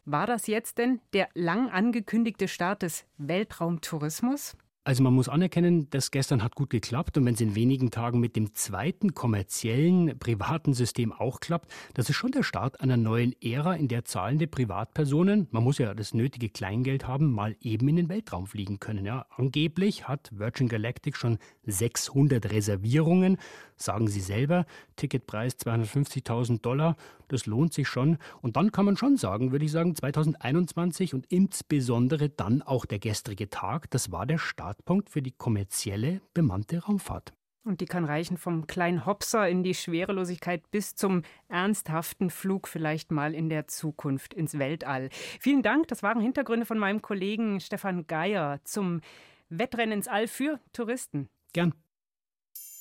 War 0.05 0.27
das 0.27 0.49
jetzt 0.49 0.77
denn 0.77 1.01
der 1.15 1.31
lang 1.33 1.71
angekündigte 1.71 2.47
Start 2.47 2.83
des 2.83 3.07
Weltraumtourismus? 3.17 4.55
Also 4.87 5.03
man 5.03 5.15
muss 5.15 5.29
anerkennen, 5.29 5.91
das 5.91 6.13
gestern 6.13 6.45
hat 6.45 6.55
gut 6.55 6.71
geklappt 6.71 7.19
und 7.19 7.27
wenn 7.27 7.35
es 7.35 7.41
in 7.41 7.57
wenigen 7.57 7.91
Tagen 7.91 8.21
mit 8.21 8.37
dem 8.37 8.55
zweiten 8.55 9.15
kommerziellen 9.15 10.17
privaten 10.17 10.75
System 10.75 11.13
auch 11.13 11.41
klappt, 11.41 11.73
das 11.95 12.09
ist 12.09 12.15
schon 12.15 12.31
der 12.31 12.45
Start 12.45 12.81
einer 12.81 12.97
neuen 12.97 13.35
Ära, 13.43 13.75
in 13.75 13.89
der 13.89 14.05
zahlende 14.05 14.47
Privatpersonen, 14.47 15.49
man 15.51 15.65
muss 15.65 15.79
ja 15.79 15.93
das 15.93 16.15
nötige 16.15 16.51
Kleingeld 16.51 17.09
haben, 17.09 17.33
mal 17.33 17.57
eben 17.61 17.89
in 17.89 17.97
den 17.97 18.09
Weltraum 18.09 18.47
fliegen 18.47 18.79
können. 18.79 19.05
Ja, 19.05 19.27
angeblich 19.37 20.07
hat 20.07 20.31
Virgin 20.33 20.69
Galactic 20.69 21.17
schon 21.17 21.39
600 21.65 22.53
Reservierungen, 22.53 23.39
sagen 23.77 24.09
sie 24.09 24.21
selber, 24.21 24.67
Ticketpreis 24.97 25.59
250.000 25.59 26.61
Dollar, 26.61 26.97
das 27.29 27.47
lohnt 27.47 27.73
sich 27.73 27.89
schon. 27.89 28.19
Und 28.41 28.57
dann 28.57 28.73
kann 28.73 28.85
man 28.85 28.97
schon 28.97 29.17
sagen, 29.17 29.53
würde 29.53 29.65
ich 29.65 29.73
sagen, 29.73 29.95
2021 29.95 31.15
und 31.15 31.27
insbesondere 31.27 32.29
dann 32.29 32.63
auch 32.63 32.85
der 32.85 32.99
gestrige 32.99 33.51
Tag, 33.51 33.91
das 33.91 34.13
war 34.13 34.27
der 34.27 34.39
Start 34.39 34.67
Startpunkt 34.67 35.11
für 35.11 35.23
die 35.23 35.33
kommerzielle 35.33 36.21
bemannte 36.35 36.79
Raumfahrt. 36.79 37.33
Und 37.65 37.81
die 37.81 37.87
kann 37.87 38.05
reichen 38.05 38.37
vom 38.37 38.67
kleinen 38.67 39.07
Hopser 39.07 39.49
in 39.49 39.63
die 39.63 39.75
Schwerelosigkeit 39.75 40.71
bis 40.71 40.95
zum 40.95 41.23
ernsthaften 41.49 42.31
Flug 42.31 42.69
vielleicht 42.69 43.11
mal 43.11 43.35
in 43.35 43.49
der 43.49 43.67
Zukunft 43.67 44.35
ins 44.35 44.59
Weltall. 44.59 45.09
Vielen 45.41 45.63
Dank, 45.63 45.89
das 45.89 46.03
waren 46.03 46.21
Hintergründe 46.21 46.67
von 46.67 46.79
meinem 46.79 47.03
Kollegen 47.03 47.61
Stefan 47.61 48.07
Geier 48.07 48.61
zum 48.65 49.01
Wettrennen 49.49 49.99
ins 49.99 50.09
All 50.09 50.29
für 50.29 50.61
Touristen. 50.73 51.29
Gern. 51.53 51.75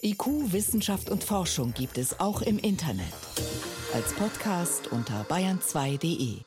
IQ, 0.04 0.52
Wissenschaft 0.52 1.10
und 1.10 1.24
Forschung 1.24 1.74
gibt 1.74 1.98
es 1.98 2.20
auch 2.20 2.42
im 2.42 2.60
Internet. 2.60 3.06
Als 3.94 4.14
Podcast 4.14 4.92
unter 4.92 5.24
bayern2.de. 5.24 6.42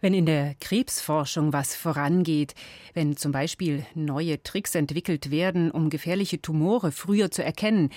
Wenn 0.00 0.14
in 0.14 0.26
der 0.26 0.54
Krebsforschung 0.60 1.52
was 1.52 1.76
vorangeht, 1.76 2.54
wenn 2.92 3.16
zum 3.16 3.30
Beispiel 3.30 3.86
neue 3.94 4.42
Tricks 4.42 4.74
entwickelt 4.74 5.30
werden, 5.30 5.70
um 5.70 5.90
gefährliche 5.90 6.42
Tumore 6.42 6.90
früher 6.90 7.30
zu 7.30 7.44
erkennen, 7.44 7.90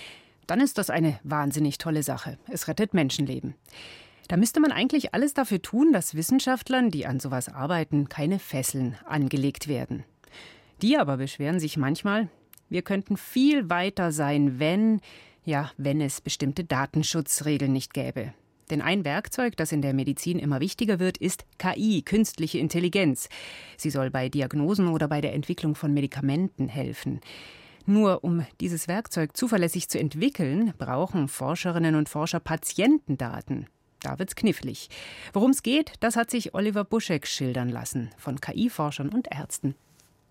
dann 0.46 0.62
ist 0.62 0.78
das 0.78 0.92
eine 0.92 1.20
wahnsinnig 1.24 1.80
tolle 1.80 2.04
Sache. 2.04 2.38
Es 2.48 2.68
rettet 2.68 2.94
Menschenleben. 2.94 3.56
Da 4.28 4.38
müsste 4.38 4.60
man 4.60 4.72
eigentlich 4.72 5.14
alles 5.14 5.34
dafür 5.34 5.62
tun, 5.62 5.92
dass 5.92 6.16
Wissenschaftlern, 6.16 6.92
die 6.92 7.08
an 7.08 7.20
sowas 7.20 7.50
arbeiten, 7.50 8.08
keine 8.08 8.40
Fesseln 8.40 8.98
angelegt 9.06 9.68
werden. 9.68 10.06
Die 10.82 10.98
aber 10.98 11.18
beschweren 11.18 11.60
sich 11.60 11.76
manchmal, 11.76 12.30
wir 12.72 12.82
könnten 12.82 13.18
viel 13.18 13.70
weiter 13.70 14.12
sein, 14.12 14.60
wenn, 14.60 15.02
ja, 15.44 15.72
wenn 15.78 16.02
es 16.02 16.22
bestimmte 16.22 16.64
Datenschutzregeln 16.64 17.72
nicht 17.72 17.94
gäbe. 17.94 18.34
Denn 18.70 18.82
ein 18.82 19.04
Werkzeug, 19.04 19.58
das 19.58 19.74
in 19.74 19.82
der 19.82 19.94
Medizin 19.94 20.40
immer 20.40 20.62
wichtiger 20.62 21.00
wird, 21.00 21.18
ist 21.18 21.44
KI, 21.58 22.02
künstliche 22.04 22.58
Intelligenz. 22.58 23.28
Sie 23.76 23.90
soll 23.90 24.10
bei 24.10 24.30
Diagnosen 24.30 24.88
oder 24.88 25.10
bei 25.10 25.20
der 25.20 25.34
Entwicklung 25.34 25.76
von 25.76 25.94
Medikamenten 25.94 26.70
helfen. 26.70 27.20
Nur 27.86 28.24
um 28.24 28.46
dieses 28.62 28.88
Werkzeug 28.88 29.36
zuverlässig 29.36 29.90
zu 29.90 30.00
entwickeln, 30.00 30.74
brauchen 30.78 31.28
Forscherinnen 31.28 31.96
und 31.96 32.08
Forscher 32.08 32.40
Patientendaten. 32.40 33.68
Da 34.00 34.18
wird's 34.18 34.36
knifflig. 34.36 34.90
Worum 35.34 35.52
es 35.52 35.62
geht, 35.62 35.94
das 36.00 36.16
hat 36.16 36.32
sich 36.32 36.54
Oliver 36.54 36.86
Buschek 36.86 37.28
schildern 37.28 37.68
lassen 37.68 38.12
von 38.18 38.40
KI-Forschern 38.40 39.10
und 39.10 39.28
Ärzten. 39.30 39.76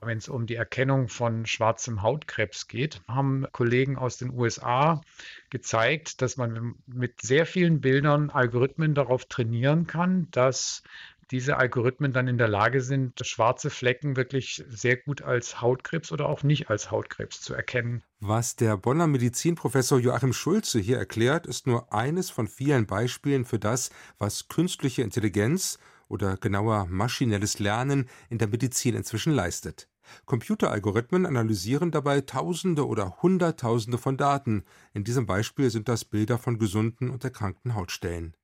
Wenn 0.02 0.18
es 0.18 0.28
um 0.28 0.46
die 0.46 0.54
Erkennung 0.54 1.08
von 1.08 1.44
schwarzem 1.46 2.02
Hautkrebs 2.02 2.68
geht, 2.68 3.02
haben 3.06 3.46
Kollegen 3.52 3.96
aus 3.96 4.16
den 4.16 4.30
USA 4.30 5.02
gezeigt, 5.50 6.22
dass 6.22 6.36
man 6.36 6.74
mit 6.86 7.20
sehr 7.20 7.44
vielen 7.44 7.80
Bildern 7.80 8.30
Algorithmen 8.30 8.94
darauf 8.94 9.26
trainieren 9.26 9.86
kann, 9.86 10.28
dass 10.30 10.82
diese 11.30 11.56
Algorithmen 11.58 12.12
dann 12.12 12.28
in 12.28 12.38
der 12.38 12.48
Lage 12.48 12.80
sind, 12.80 13.24
schwarze 13.24 13.70
Flecken 13.70 14.16
wirklich 14.16 14.64
sehr 14.68 14.96
gut 14.96 15.22
als 15.22 15.60
Hautkrebs 15.60 16.10
oder 16.10 16.28
auch 16.28 16.42
nicht 16.42 16.70
als 16.70 16.90
Hautkrebs 16.90 17.40
zu 17.40 17.54
erkennen. 17.54 18.02
Was 18.18 18.56
der 18.56 18.76
Bonner 18.76 19.06
Medizinprofessor 19.06 20.00
Joachim 20.00 20.32
Schulze 20.32 20.80
hier 20.80 20.98
erklärt, 20.98 21.46
ist 21.46 21.66
nur 21.66 21.92
eines 21.92 22.30
von 22.30 22.48
vielen 22.48 22.86
Beispielen 22.86 23.44
für 23.44 23.58
das, 23.58 23.90
was 24.18 24.48
künstliche 24.48 25.02
Intelligenz 25.02 25.78
oder 26.10 26.36
genauer 26.36 26.86
maschinelles 26.86 27.58
Lernen 27.58 28.08
in 28.28 28.38
der 28.38 28.48
Medizin 28.48 28.94
inzwischen 28.94 29.32
leistet. 29.32 29.88
Computeralgorithmen 30.26 31.24
analysieren 31.24 31.90
dabei 31.90 32.20
Tausende 32.20 32.86
oder 32.86 33.22
Hunderttausende 33.22 33.98
von 33.98 34.16
Daten. 34.16 34.64
In 34.92 35.04
diesem 35.04 35.26
Beispiel 35.26 35.70
sind 35.70 35.88
das 35.88 36.04
Bilder 36.04 36.38
von 36.38 36.58
gesunden 36.58 37.10
und 37.10 37.24
erkrankten 37.24 37.74
Hautstellen. 37.74 38.34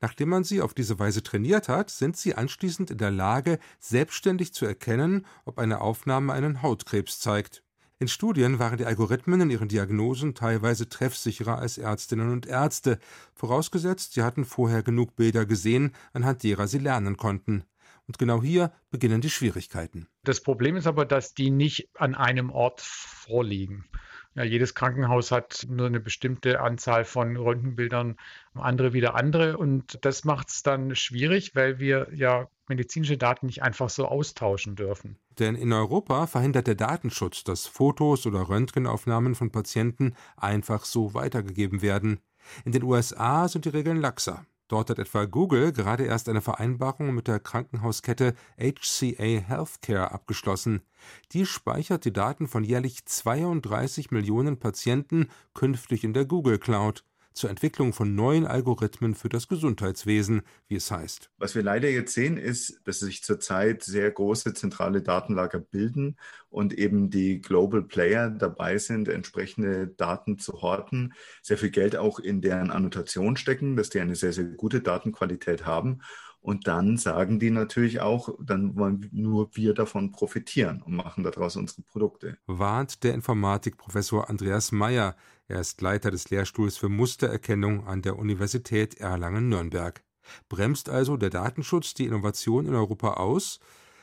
Nachdem 0.00 0.28
man 0.28 0.44
sie 0.44 0.60
auf 0.60 0.74
diese 0.74 0.98
Weise 0.98 1.22
trainiert 1.22 1.68
hat, 1.68 1.90
sind 1.90 2.16
sie 2.16 2.34
anschließend 2.34 2.90
in 2.90 2.98
der 2.98 3.10
Lage, 3.10 3.58
selbstständig 3.80 4.54
zu 4.54 4.66
erkennen, 4.66 5.26
ob 5.44 5.58
eine 5.58 5.80
Aufnahme 5.80 6.32
einen 6.32 6.62
Hautkrebs 6.62 7.18
zeigt. 7.18 7.63
In 8.00 8.08
Studien 8.08 8.58
waren 8.58 8.76
die 8.76 8.86
Algorithmen 8.86 9.40
in 9.42 9.50
ihren 9.50 9.68
Diagnosen 9.68 10.34
teilweise 10.34 10.88
treffsicherer 10.88 11.58
als 11.58 11.78
Ärztinnen 11.78 12.32
und 12.32 12.44
Ärzte, 12.44 12.98
vorausgesetzt, 13.34 14.14
sie 14.14 14.22
hatten 14.22 14.44
vorher 14.44 14.82
genug 14.82 15.14
Bilder 15.14 15.46
gesehen, 15.46 15.92
anhand 16.12 16.42
derer 16.42 16.66
sie 16.66 16.78
lernen 16.78 17.16
konnten. 17.16 17.64
Und 18.06 18.18
genau 18.18 18.42
hier 18.42 18.72
beginnen 18.90 19.20
die 19.20 19.30
Schwierigkeiten. 19.30 20.08
Das 20.24 20.42
Problem 20.42 20.76
ist 20.76 20.88
aber, 20.88 21.06
dass 21.06 21.34
die 21.34 21.50
nicht 21.50 21.88
an 21.94 22.14
einem 22.14 22.50
Ort 22.50 22.80
vorliegen. 22.80 23.84
Ja, 24.36 24.42
jedes 24.42 24.74
Krankenhaus 24.74 25.30
hat 25.30 25.64
nur 25.68 25.86
eine 25.86 26.00
bestimmte 26.00 26.60
Anzahl 26.60 27.04
von 27.04 27.36
Röntgenbildern, 27.36 28.16
andere 28.54 28.92
wieder 28.92 29.14
andere. 29.14 29.56
Und 29.56 29.98
das 30.04 30.24
macht 30.24 30.48
es 30.48 30.64
dann 30.64 30.96
schwierig, 30.96 31.54
weil 31.54 31.78
wir 31.78 32.08
ja 32.12 32.48
medizinische 32.66 33.16
Daten 33.16 33.46
nicht 33.46 33.62
einfach 33.62 33.90
so 33.90 34.06
austauschen 34.06 34.74
dürfen. 34.74 35.18
Denn 35.38 35.54
in 35.54 35.72
Europa 35.72 36.26
verhindert 36.26 36.66
der 36.66 36.74
Datenschutz, 36.74 37.44
dass 37.44 37.66
Fotos 37.66 38.26
oder 38.26 38.48
Röntgenaufnahmen 38.48 39.36
von 39.36 39.52
Patienten 39.52 40.14
einfach 40.36 40.84
so 40.84 41.14
weitergegeben 41.14 41.80
werden. 41.80 42.18
In 42.64 42.72
den 42.72 42.82
USA 42.82 43.46
sind 43.46 43.64
die 43.66 43.70
Regeln 43.70 44.00
laxer. 44.00 44.44
Dort 44.74 44.90
hat 44.90 44.98
etwa 44.98 45.24
Google 45.24 45.70
gerade 45.70 46.02
erst 46.02 46.28
eine 46.28 46.40
Vereinbarung 46.40 47.14
mit 47.14 47.28
der 47.28 47.38
Krankenhauskette 47.38 48.34
HCA 48.58 49.22
Healthcare 49.22 50.10
abgeschlossen. 50.10 50.82
Die 51.30 51.46
speichert 51.46 52.04
die 52.04 52.12
Daten 52.12 52.48
von 52.48 52.64
jährlich 52.64 53.06
32 53.06 54.10
Millionen 54.10 54.58
Patienten 54.58 55.28
künftig 55.54 56.02
in 56.02 56.12
der 56.12 56.24
Google 56.24 56.58
Cloud 56.58 57.04
zur 57.34 57.50
Entwicklung 57.50 57.92
von 57.92 58.14
neuen 58.14 58.46
Algorithmen 58.46 59.14
für 59.14 59.28
das 59.28 59.48
Gesundheitswesen, 59.48 60.42
wie 60.68 60.76
es 60.76 60.90
heißt. 60.90 61.30
Was 61.36 61.54
wir 61.54 61.62
leider 61.62 61.90
jetzt 61.90 62.14
sehen, 62.14 62.36
ist, 62.36 62.80
dass 62.84 63.00
sich 63.00 63.22
zurzeit 63.22 63.82
sehr 63.82 64.10
große 64.10 64.54
zentrale 64.54 65.02
Datenlager 65.02 65.58
bilden 65.58 66.16
und 66.48 66.72
eben 66.72 67.10
die 67.10 67.40
Global 67.40 67.82
Player 67.82 68.30
dabei 68.30 68.78
sind, 68.78 69.08
entsprechende 69.08 69.88
Daten 69.88 70.38
zu 70.38 70.62
horten, 70.62 71.12
sehr 71.42 71.58
viel 71.58 71.70
Geld 71.70 71.96
auch 71.96 72.20
in 72.20 72.40
deren 72.40 72.70
Annotation 72.70 73.36
stecken, 73.36 73.76
dass 73.76 73.90
die 73.90 74.00
eine 74.00 74.14
sehr, 74.14 74.32
sehr 74.32 74.44
gute 74.44 74.80
Datenqualität 74.80 75.66
haben 75.66 76.00
und 76.44 76.66
dann 76.66 76.98
sagen 76.98 77.40
die 77.40 77.48
natürlich 77.48 78.00
auch, 78.00 78.28
dann 78.38 78.76
wollen 78.76 79.08
nur 79.12 79.56
wir 79.56 79.72
davon 79.72 80.12
profitieren 80.12 80.82
und 80.82 80.94
machen 80.94 81.24
daraus 81.24 81.56
unsere 81.56 81.80
Produkte. 81.80 82.36
Warnt 82.46 83.02
der 83.02 83.14
Informatikprofessor 83.14 84.28
Andreas 84.28 84.70
Meyer. 84.70 85.16
Er 85.48 85.60
ist 85.60 85.80
Leiter 85.80 86.10
des 86.10 86.28
Lehrstuhls 86.28 86.76
für 86.76 86.90
Mustererkennung 86.90 87.86
an 87.86 88.02
der 88.02 88.18
Universität 88.18 89.00
Erlangen-Nürnberg. 89.00 90.04
Bremst 90.50 90.90
also 90.90 91.16
der 91.16 91.30
Datenschutz 91.30 91.94
die 91.94 92.04
Innovation 92.04 92.66
in 92.66 92.74
Europa 92.74 93.14
aus? 93.14 93.58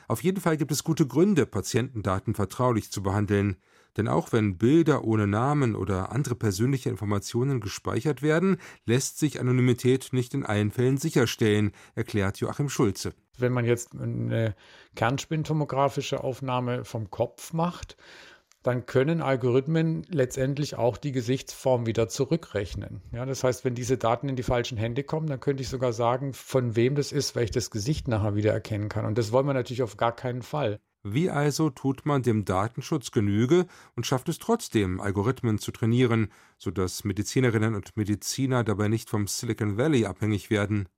Auf 0.08 0.24
jeden 0.24 0.40
Fall 0.40 0.56
gibt 0.56 0.72
es 0.72 0.82
gute 0.82 1.06
Gründe, 1.06 1.46
Patientendaten 1.46 2.34
vertraulich 2.34 2.90
zu 2.90 3.04
behandeln. 3.04 3.56
Denn 3.96 4.08
auch 4.08 4.32
wenn 4.32 4.56
Bilder 4.56 5.04
ohne 5.04 5.26
Namen 5.26 5.74
oder 5.74 6.12
andere 6.12 6.34
persönliche 6.34 6.88
Informationen 6.88 7.60
gespeichert 7.60 8.22
werden, 8.22 8.56
lässt 8.86 9.18
sich 9.18 9.40
Anonymität 9.40 10.10
nicht 10.12 10.34
in 10.34 10.44
allen 10.44 10.70
Fällen 10.70 10.96
sicherstellen, 10.96 11.72
erklärt 11.94 12.38
Joachim 12.38 12.68
Schulze. 12.68 13.12
Wenn 13.38 13.52
man 13.52 13.64
jetzt 13.64 13.94
eine 13.94 14.54
kernspintomografische 14.94 16.22
Aufnahme 16.22 16.84
vom 16.84 17.10
Kopf 17.10 17.52
macht, 17.52 17.96
dann 18.62 18.86
können 18.86 19.22
Algorithmen 19.22 20.04
letztendlich 20.08 20.76
auch 20.76 20.96
die 20.96 21.12
Gesichtsform 21.12 21.86
wieder 21.86 22.08
zurückrechnen. 22.08 23.02
Ja, 23.10 23.26
das 23.26 23.42
heißt, 23.42 23.64
wenn 23.64 23.74
diese 23.74 23.98
Daten 23.98 24.28
in 24.28 24.36
die 24.36 24.44
falschen 24.44 24.78
Hände 24.78 25.02
kommen, 25.02 25.26
dann 25.26 25.40
könnte 25.40 25.62
ich 25.62 25.68
sogar 25.68 25.92
sagen, 25.92 26.32
von 26.32 26.76
wem 26.76 26.94
das 26.94 27.10
ist, 27.10 27.34
weil 27.34 27.44
ich 27.44 27.50
das 27.50 27.70
Gesicht 27.70 28.06
nachher 28.06 28.36
wieder 28.36 28.52
erkennen 28.52 28.88
kann. 28.88 29.04
Und 29.04 29.18
das 29.18 29.32
wollen 29.32 29.46
wir 29.46 29.54
natürlich 29.54 29.82
auf 29.82 29.96
gar 29.96 30.14
keinen 30.14 30.42
Fall. 30.42 30.78
Wie 31.04 31.30
also 31.30 31.68
tut 31.68 32.06
man 32.06 32.22
dem 32.22 32.44
Datenschutz 32.44 33.10
Genüge 33.10 33.66
und 33.96 34.06
schafft 34.06 34.28
es 34.28 34.38
trotzdem, 34.38 35.00
Algorithmen 35.00 35.58
zu 35.58 35.72
trainieren, 35.72 36.30
sodass 36.58 37.02
Medizinerinnen 37.02 37.74
und 37.74 37.96
Mediziner 37.96 38.62
dabei 38.62 38.86
nicht 38.86 39.10
vom 39.10 39.26
Silicon 39.26 39.76
Valley 39.76 40.06
abhängig 40.06 40.48
werden? 40.48 40.88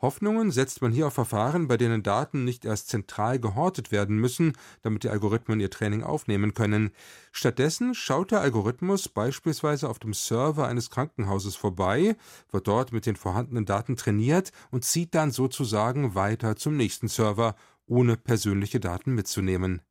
Hoffnungen 0.00 0.50
setzt 0.50 0.82
man 0.82 0.92
hier 0.92 1.06
auf 1.06 1.14
Verfahren, 1.14 1.68
bei 1.68 1.76
denen 1.76 2.02
Daten 2.02 2.44
nicht 2.44 2.64
erst 2.64 2.88
zentral 2.88 3.38
gehortet 3.38 3.92
werden 3.92 4.18
müssen, 4.18 4.52
damit 4.82 5.04
die 5.04 5.08
Algorithmen 5.10 5.60
ihr 5.60 5.70
Training 5.70 6.02
aufnehmen 6.02 6.54
können. 6.54 6.90
Stattdessen 7.32 7.94
schaut 7.94 8.30
der 8.30 8.40
Algorithmus 8.40 9.08
beispielsweise 9.08 9.88
auf 9.88 9.98
dem 9.98 10.14
Server 10.14 10.66
eines 10.66 10.90
Krankenhauses 10.90 11.56
vorbei, 11.56 12.16
wird 12.50 12.68
dort 12.68 12.92
mit 12.92 13.06
den 13.06 13.16
vorhandenen 13.16 13.64
Daten 13.64 13.96
trainiert 13.96 14.52
und 14.70 14.84
zieht 14.84 15.14
dann 15.14 15.30
sozusagen 15.30 16.14
weiter 16.14 16.56
zum 16.56 16.76
nächsten 16.76 17.08
Server 17.08 17.54
ohne 17.86 18.16
persönliche 18.16 18.80
Daten 18.80 19.14
mitzunehmen. 19.14 19.82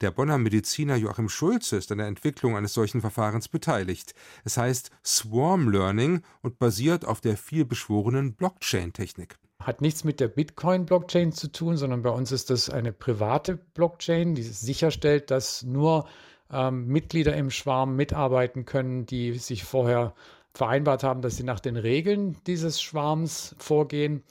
Der 0.00 0.10
Bonner 0.10 0.38
Mediziner 0.38 0.96
Joachim 0.96 1.28
Schulze 1.28 1.76
ist 1.76 1.92
an 1.92 1.98
der 1.98 2.06
Entwicklung 2.06 2.56
eines 2.56 2.74
solchen 2.74 3.00
Verfahrens 3.00 3.48
beteiligt. 3.48 4.14
Es 4.44 4.56
heißt 4.56 4.90
Swarm 5.04 5.70
Learning 5.70 6.22
und 6.42 6.58
basiert 6.58 7.04
auf 7.04 7.20
der 7.20 7.36
vielbeschworenen 7.36 8.34
Blockchain-Technik. 8.34 9.36
Hat 9.62 9.80
nichts 9.80 10.04
mit 10.04 10.20
der 10.20 10.28
Bitcoin-Blockchain 10.28 11.32
zu 11.32 11.50
tun, 11.50 11.76
sondern 11.76 12.02
bei 12.02 12.10
uns 12.10 12.32
ist 12.32 12.50
das 12.50 12.70
eine 12.70 12.92
private 12.92 13.56
Blockchain, 13.56 14.34
die 14.34 14.42
sicherstellt, 14.42 15.30
dass 15.30 15.62
nur 15.62 16.06
ähm, 16.50 16.86
Mitglieder 16.86 17.34
im 17.36 17.50
Schwarm 17.50 17.96
mitarbeiten 17.96 18.64
können, 18.64 19.06
die 19.06 19.34
sich 19.38 19.64
vorher 19.64 20.14
vereinbart 20.56 21.02
haben, 21.02 21.20
dass 21.20 21.36
sie 21.36 21.42
nach 21.42 21.60
den 21.60 21.76
Regeln 21.76 22.36
dieses 22.46 22.80
Schwarms 22.80 23.54
vorgehen. 23.58 24.22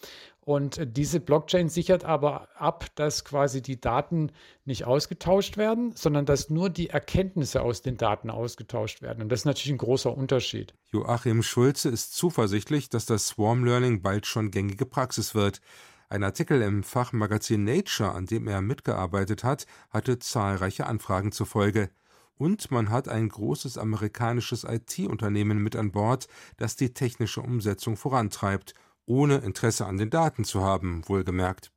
Und 0.46 0.80
diese 0.96 1.20
Blockchain 1.20 1.70
sichert 1.70 2.06
aber 2.06 2.50
ab, 2.56 2.86
dass 2.94 3.26
quasi 3.26 3.64
die 3.64 3.82
Daten 3.82 4.32
nicht 4.64 4.86
ausgetauscht 4.86 5.58
werden, 5.58 5.94
sondern 5.96 6.28
dass 6.28 6.52
nur 6.52 6.70
die 6.70 6.92
Erkenntnisse 6.92 7.64
aus 7.64 7.82
den 7.82 7.98
Daten 7.98 8.30
ausgetauscht 8.30 9.02
werden. 9.02 9.24
Und 9.24 9.30
das 9.30 9.42
ist 9.42 9.46
natürlich 9.46 9.74
ein 9.74 9.80
großer 9.80 10.16
Unterschied. 10.16 10.76
Joachim 10.92 11.42
Schulze 11.42 11.90
ist 11.90 12.16
zuversichtlich, 12.16 12.90
dass 12.90 13.08
das 13.08 13.26
Swarm 13.26 13.66
Learning 13.66 14.04
bald 14.04 14.28
schon 14.28 14.52
gängige 14.52 14.86
Praxis 14.86 15.34
wird. 15.34 15.62
Ein 16.10 16.24
Artikel 16.24 16.62
im 16.62 16.84
Fachmagazin 16.84 17.64
Nature, 17.64 18.12
an 18.12 18.28
dem 18.28 18.48
er 18.48 18.62
mitgearbeitet 18.62 19.44
hat, 19.44 19.66
hatte 19.90 20.20
zahlreiche 20.20 20.86
Anfragen 20.86 21.32
zur 21.32 21.48
Folge. 21.48 21.90
Und 22.38 22.70
man 22.70 22.92
hat 22.92 23.10
ein 23.10 23.30
großes 23.30 23.80
amerikanisches 23.80 24.64
IT-Unternehmen 24.64 25.58
mit 25.58 25.76
an 25.76 25.92
Bord, 25.92 26.28
das 26.58 26.76
die 26.76 26.94
technische 26.94 27.42
Umsetzung 27.42 27.98
vorantreibt 27.98 28.76
ohne 29.06 29.38
Interesse 29.38 29.86
an 29.86 29.98
den 29.98 30.10
Daten 30.10 30.44
zu 30.44 30.62
haben, 30.62 31.04
wohlgemerkt. 31.08 31.72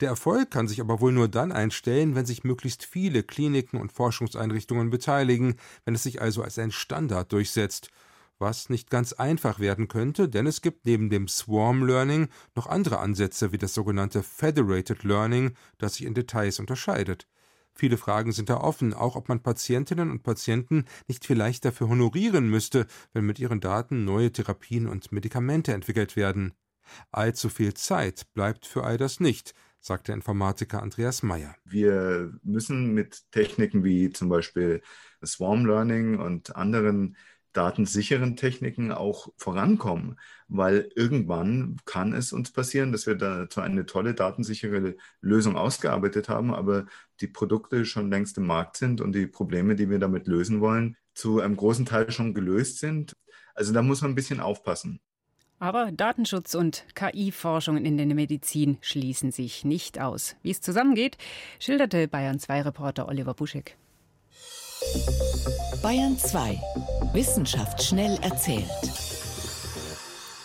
Der 0.00 0.08
Erfolg 0.08 0.50
kann 0.50 0.68
sich 0.68 0.80
aber 0.80 1.00
wohl 1.00 1.12
nur 1.12 1.28
dann 1.28 1.52
einstellen, 1.52 2.14
wenn 2.14 2.26
sich 2.26 2.44
möglichst 2.44 2.84
viele 2.84 3.22
Kliniken 3.22 3.80
und 3.80 3.92
Forschungseinrichtungen 3.92 4.90
beteiligen, 4.90 5.56
wenn 5.84 5.94
es 5.94 6.02
sich 6.02 6.20
also 6.20 6.42
als 6.42 6.58
ein 6.58 6.70
Standard 6.70 7.32
durchsetzt, 7.32 7.88
was 8.38 8.68
nicht 8.68 8.90
ganz 8.90 9.12
einfach 9.12 9.60
werden 9.60 9.88
könnte, 9.88 10.28
denn 10.28 10.46
es 10.46 10.62
gibt 10.62 10.84
neben 10.84 11.10
dem 11.10 11.28
Swarm 11.28 11.86
Learning 11.86 12.28
noch 12.54 12.66
andere 12.66 12.98
Ansätze 12.98 13.52
wie 13.52 13.58
das 13.58 13.72
sogenannte 13.72 14.22
Federated 14.22 15.04
Learning, 15.04 15.54
das 15.78 15.94
sich 15.94 16.06
in 16.06 16.14
Details 16.14 16.58
unterscheidet. 16.58 17.28
Viele 17.74 17.96
Fragen 17.96 18.32
sind 18.32 18.50
da 18.50 18.58
offen, 18.58 18.92
auch 18.92 19.16
ob 19.16 19.28
man 19.28 19.42
Patientinnen 19.42 20.10
und 20.10 20.22
Patienten 20.22 20.84
nicht 21.08 21.24
vielleicht 21.24 21.64
dafür 21.64 21.88
honorieren 21.88 22.48
müsste, 22.48 22.86
wenn 23.14 23.24
mit 23.24 23.38
ihren 23.38 23.60
Daten 23.60 24.04
neue 24.04 24.30
Therapien 24.30 24.86
und 24.86 25.10
Medikamente 25.10 25.72
entwickelt 25.72 26.16
werden. 26.16 26.52
Allzu 27.10 27.48
viel 27.48 27.74
Zeit 27.74 28.26
bleibt 28.34 28.66
für 28.66 28.84
all 28.84 28.98
das 28.98 29.20
nicht, 29.20 29.54
sagt 29.80 30.08
der 30.08 30.14
Informatiker 30.14 30.82
Andreas 30.82 31.22
Meyer. 31.22 31.54
Wir 31.64 32.32
müssen 32.42 32.94
mit 32.94 33.30
Techniken 33.32 33.84
wie 33.84 34.10
zum 34.10 34.28
Beispiel 34.28 34.82
Swarm 35.24 35.66
Learning 35.66 36.18
und 36.18 36.56
anderen 36.56 37.16
datensicheren 37.52 38.36
Techniken 38.36 38.92
auch 38.92 39.28
vorankommen, 39.36 40.18
weil 40.48 40.90
irgendwann 40.94 41.76
kann 41.84 42.12
es 42.14 42.32
uns 42.32 42.50
passieren, 42.50 42.92
dass 42.92 43.06
wir 43.06 43.14
dazu 43.14 43.60
eine 43.60 43.86
tolle 43.86 44.14
datensichere 44.14 44.96
Lösung 45.20 45.56
ausgearbeitet 45.56 46.28
haben, 46.28 46.54
aber 46.54 46.86
die 47.20 47.26
Produkte 47.26 47.84
schon 47.84 48.10
längst 48.10 48.38
im 48.38 48.46
Markt 48.46 48.76
sind 48.76 49.00
und 49.00 49.12
die 49.12 49.26
Probleme, 49.26 49.74
die 49.74 49.90
wir 49.90 49.98
damit 49.98 50.26
lösen 50.26 50.60
wollen, 50.60 50.96
zu 51.14 51.40
einem 51.40 51.56
großen 51.56 51.84
Teil 51.84 52.10
schon 52.10 52.34
gelöst 52.34 52.78
sind. 52.78 53.16
Also 53.54 53.72
da 53.72 53.82
muss 53.82 54.00
man 54.00 54.12
ein 54.12 54.16
bisschen 54.16 54.40
aufpassen. 54.40 55.00
Aber 55.62 55.92
Datenschutz 55.92 56.56
und 56.56 56.84
KI-Forschung 56.96 57.76
in 57.76 57.96
der 57.96 58.06
Medizin 58.08 58.78
schließen 58.80 59.30
sich 59.30 59.64
nicht 59.64 60.00
aus. 60.00 60.34
Wie 60.42 60.50
es 60.50 60.60
zusammengeht, 60.60 61.18
schilderte 61.60 62.08
Bayern 62.08 62.40
2 62.40 62.62
Reporter 62.62 63.06
Oliver 63.06 63.32
Buschek. 63.32 63.76
Bayern 65.80 66.18
2. 66.18 66.60
Wissenschaft 67.12 67.80
schnell 67.80 68.18
erzählt. 68.22 68.64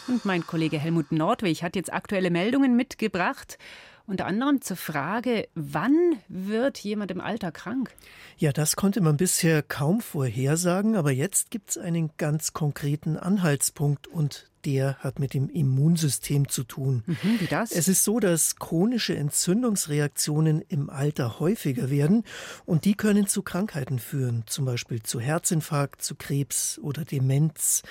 Und 0.08 0.24
mein 0.24 0.46
Kollege 0.46 0.78
Helmut 0.78 1.12
Nordwig 1.12 1.64
hat 1.64 1.76
jetzt 1.76 1.92
aktuelle 1.92 2.30
Meldungen 2.30 2.76
mitgebracht. 2.76 3.58
Unter 4.06 4.28
anderem 4.28 4.62
zur 4.62 4.78
Frage, 4.78 5.48
wann 5.56 5.96
wird 6.28 6.78
jemand 6.78 7.10
im 7.10 7.22
Alter 7.22 7.52
krank? 7.52 7.90
Ja, 8.38 8.54
das 8.54 8.76
konnte 8.76 9.02
man 9.02 9.18
bisher 9.18 9.64
kaum 9.64 10.00
vorhersagen, 10.00 10.96
aber 10.96 11.12
jetzt 11.12 11.50
gibt 11.50 11.72
es 11.72 11.78
einen 11.80 12.12
ganz 12.18 12.54
konkreten 12.54 13.18
Anhaltspunkt 13.18 14.08
und 14.08 14.46
der 14.66 14.96
hat 14.98 15.20
mit 15.20 15.34
dem 15.34 15.50
Immunsystem 15.50 16.50
zu 16.50 16.64
tun. 16.64 17.04
Mhm, 17.06 17.40
wie 17.40 17.48
das? 17.48 17.72
Es 17.72 17.88
ist 17.88 18.04
so, 18.04 18.20
dass 18.20 18.58
chronische 18.58 19.16
Entzündungsreaktionen 19.16 20.62
im 20.68 20.90
Alter 20.90 21.40
häufiger 21.40 21.90
werden 21.90 22.24
und 22.66 22.86
die 22.86 22.96
können 22.96 23.28
zu 23.28 23.42
Krankheiten 23.42 24.00
führen, 24.00 24.44
zum 24.48 24.66
Beispiel 24.66 25.04
zu 25.04 25.20
Herzinfarkt, 25.20 26.02
zu 26.02 26.16
Krebs 26.16 26.80
oder 26.82 27.06
Demenz. 27.06 27.84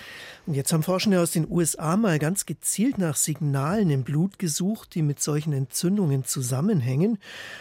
Und 0.46 0.54
jetzt 0.54 0.73
haben 0.73 0.82
Forschende 0.82 1.20
aus 1.20 1.32
den 1.32 1.50
USA 1.50 1.96
mal 1.96 2.18
ganz 2.18 2.46
gezielt 2.46 2.99
nach 2.99 3.16
Signalen 3.16 3.90
im 3.90 4.04
Blut 4.04 4.38
gesucht, 4.38 4.94
die 4.94 5.02
mit 5.02 5.20
solchen 5.20 5.52
Entzündungen 5.52 6.25
zusammenhängen, 6.25 7.18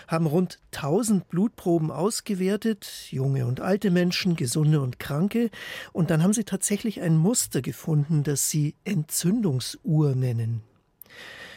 haben 0.08 0.26
rund 0.26 0.60
1000 0.74 1.28
Blutproben 1.30 1.92
ausgewertet, 1.92 2.88
junge 3.10 3.46
und 3.46 3.62
alte 3.62 3.92
Menschen, 3.92 4.36
gesunde 4.36 4.82
und 4.82 5.00
kranke, 5.00 5.50
und 5.94 6.10
dann 6.10 6.24
haben 6.24 6.34
sie 6.34 6.44
tatsächlich 6.44 7.02
ein 7.02 7.18
Muster 7.18 7.62
gefunden, 7.62 8.24
das 8.24 8.50
sie 8.50 8.76
Entzündungsuhr 9.06 10.16
nennen. 10.16 10.62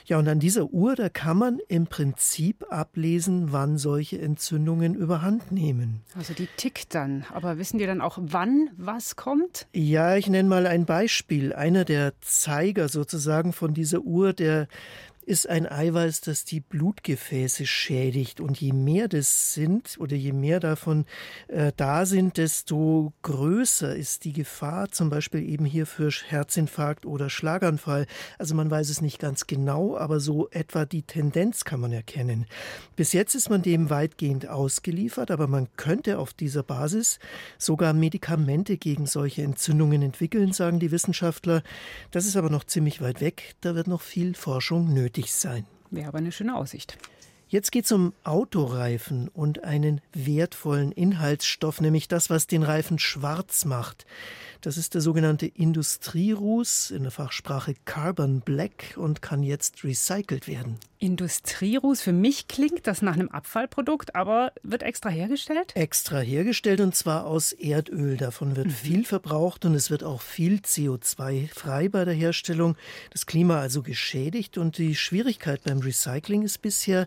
Ja, 0.05 0.19
und 0.19 0.29
an 0.29 0.39
dieser 0.39 0.71
Uhr, 0.71 0.97
da 0.97 1.09
kann 1.11 1.37
man 1.37 1.59
im 1.69 1.87
Prinzip 1.87 2.65
ablesen, 2.71 3.53
wann 3.53 3.77
solche 3.77 4.19
Entzündungen 4.19 4.95
überhand 4.95 5.53
nehmen. 5.53 6.01
Also 6.17 6.33
die 6.33 6.49
tickt 6.57 6.95
dann. 6.95 7.25
Aber 7.33 7.59
wissen 7.59 7.79
die 7.79 7.85
dann 7.85 8.01
auch, 8.01 8.19
wann 8.21 8.71
was 8.77 9.17
kommt? 9.17 9.67
Ja, 9.75 10.17
ich 10.17 10.29
nenne 10.29 10.49
mal 10.49 10.67
ein 10.67 10.87
Beispiel. 10.87 11.53
Einer 11.53 11.85
der 11.85 12.15
Zeiger 12.21 12.89
sozusagen 12.89 13.53
von 13.53 13.75
dieser 13.75 14.01
Uhr, 14.01 14.33
der 14.33 14.69
ist 15.29 15.47
ein 15.47 15.71
Eiweiß, 15.71 16.23
das 16.23 16.47
die 16.47 16.61
Blutgefäße 16.61 17.67
schädigt. 17.67 18.41
Und 18.41 18.59
je 18.59 18.73
mehr 18.73 19.09
das 19.09 19.53
sind 19.53 19.97
oder 19.99 20.17
je 20.17 20.33
mehr 20.33 20.59
davon 20.59 21.05
äh, 21.49 21.71
da 21.77 22.07
sind, 22.07 22.39
desto 22.39 23.13
größer 23.21 23.95
ist 23.95 24.25
die 24.25 24.33
Gefahr, 24.33 24.91
zum 24.91 25.11
Beispiel 25.11 25.47
eben 25.47 25.67
hier 25.67 25.85
für 25.85 26.09
Herzinfarkt 26.09 27.05
oder 27.05 27.29
Schlaganfall. 27.29 28.07
Also 28.39 28.55
man 28.55 28.71
weiß 28.71 28.89
es 28.89 29.03
nicht 29.03 29.19
ganz 29.19 29.47
genau, 29.47 29.99
aber 29.99 30.19
so 30.19 30.49
etwa 30.49 30.87
die 30.87 31.03
Tendenz 31.03 31.65
kann 31.65 31.81
man 31.81 31.93
erkennen. 31.93 32.47
Bis 32.97 33.13
jetzt 33.13 33.35
ist 33.35 33.51
man 33.51 33.61
dem 33.61 33.91
weitgehend 33.91 34.49
ausgeliefert, 34.49 35.31
aber 35.31 35.47
man 35.47 35.69
könnte 35.77 36.19
auf 36.19 36.33
dieser 36.33 36.63
Basis 36.63 37.19
sogar 37.59 37.93
Medikamente 37.93 38.79
gegen 38.79 39.05
solche 39.05 39.43
Entzündungen 39.43 40.01
entwickeln, 40.01 40.55
sagen 40.55 40.81
die 40.81 40.91
Wissenschaftler. 40.91 41.63
Das 42.13 42.25
ist 42.25 42.37
aber 42.37 42.49
noch 42.49 42.65
ziemlich 42.65 43.03
weit 43.03 43.21
weg. 43.21 43.57
Da 43.61 43.75
wird 43.75 43.89
noch 43.89 44.01
viel 44.01 44.35
Forschung 44.35 44.95
nötig 44.95 45.18
nötig 45.19 45.33
sein. 45.33 45.67
Wäre 45.91 46.09
aber 46.09 46.19
eine 46.19 46.33
schöne 46.33 46.57
Aussicht. 46.57 46.97
Jetzt 47.51 47.73
geht 47.73 47.87
es 47.87 47.93
um 47.93 48.13
Autoreifen 48.25 49.29
und 49.29 49.65
einen 49.65 50.03
wertvollen 50.13 50.93
Inhaltsstoff, 50.93 51.81
nämlich 51.81 52.07
das, 52.07 52.29
was 52.29 52.47
den 52.47 52.63
Reifen 52.63 52.99
schwarz 52.99 53.65
macht. 53.65 54.05
Das 54.61 54.77
ist 54.77 54.93
der 54.93 55.01
sogenannte 55.01 55.47
Industrieruß, 55.47 56.91
in 56.91 57.05
der 57.05 57.11
Fachsprache 57.11 57.75
Carbon 57.87 58.43
Black 58.43 58.97
und 58.97 59.23
kann 59.23 59.43
jetzt 59.43 59.83
recycelt 59.83 60.47
werden. 60.47 60.79
Industrieruß, 61.01 62.01
für 62.01 62.13
mich 62.13 62.49
klingt 62.49 62.89
das 62.89 63.03
nach 63.03 63.15
einem 63.15 63.29
Abfallprodukt, 63.29 64.17
aber 64.17 64.53
wird 64.65 64.83
extra 64.83 65.09
hergestellt? 65.09 65.77
Extra 65.77 66.19
hergestellt 66.19 66.81
und 66.81 66.95
zwar 66.95 67.25
aus 67.25 67.53
Erdöl. 67.53 68.17
Davon 68.17 68.57
wird 68.57 68.67
mhm. 68.67 68.73
viel 68.73 69.05
verbraucht 69.05 69.65
und 69.65 69.75
es 69.75 69.91
wird 69.91 70.03
auch 70.03 70.21
viel 70.21 70.57
CO2 70.57 71.55
frei 71.55 71.89
bei 71.89 72.05
der 72.05 72.15
Herstellung. 72.15 72.77
Das 73.13 73.27
Klima 73.27 73.61
also 73.61 73.83
geschädigt 73.83 74.59
und 74.59 74.79
die 74.79 74.97
Schwierigkeit 74.97 75.63
beim 75.63 75.79
Recycling 75.79 76.43
ist 76.43 76.63
bisher, 76.63 77.07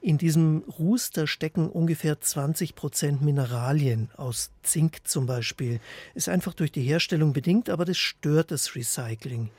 in 0.00 0.18
diesem 0.18 0.58
Ruß, 0.78 1.10
da 1.10 1.26
stecken 1.26 1.68
ungefähr 1.68 2.20
20 2.20 2.76
Prozent 2.76 3.22
Mineralien 3.22 4.08
aus 4.16 4.52
Zink 4.62 5.00
zum 5.02 5.26
Beispiel. 5.26 5.80
Ist 6.14 6.28
einfach 6.28 6.54
durch 6.54 6.70
die 6.70 6.82
Herstellung 6.82 7.32
bedingt, 7.32 7.70
aber 7.70 7.84
das 7.84 7.98
stört 7.98 8.52
das 8.52 8.76
Recycling. 8.76 9.50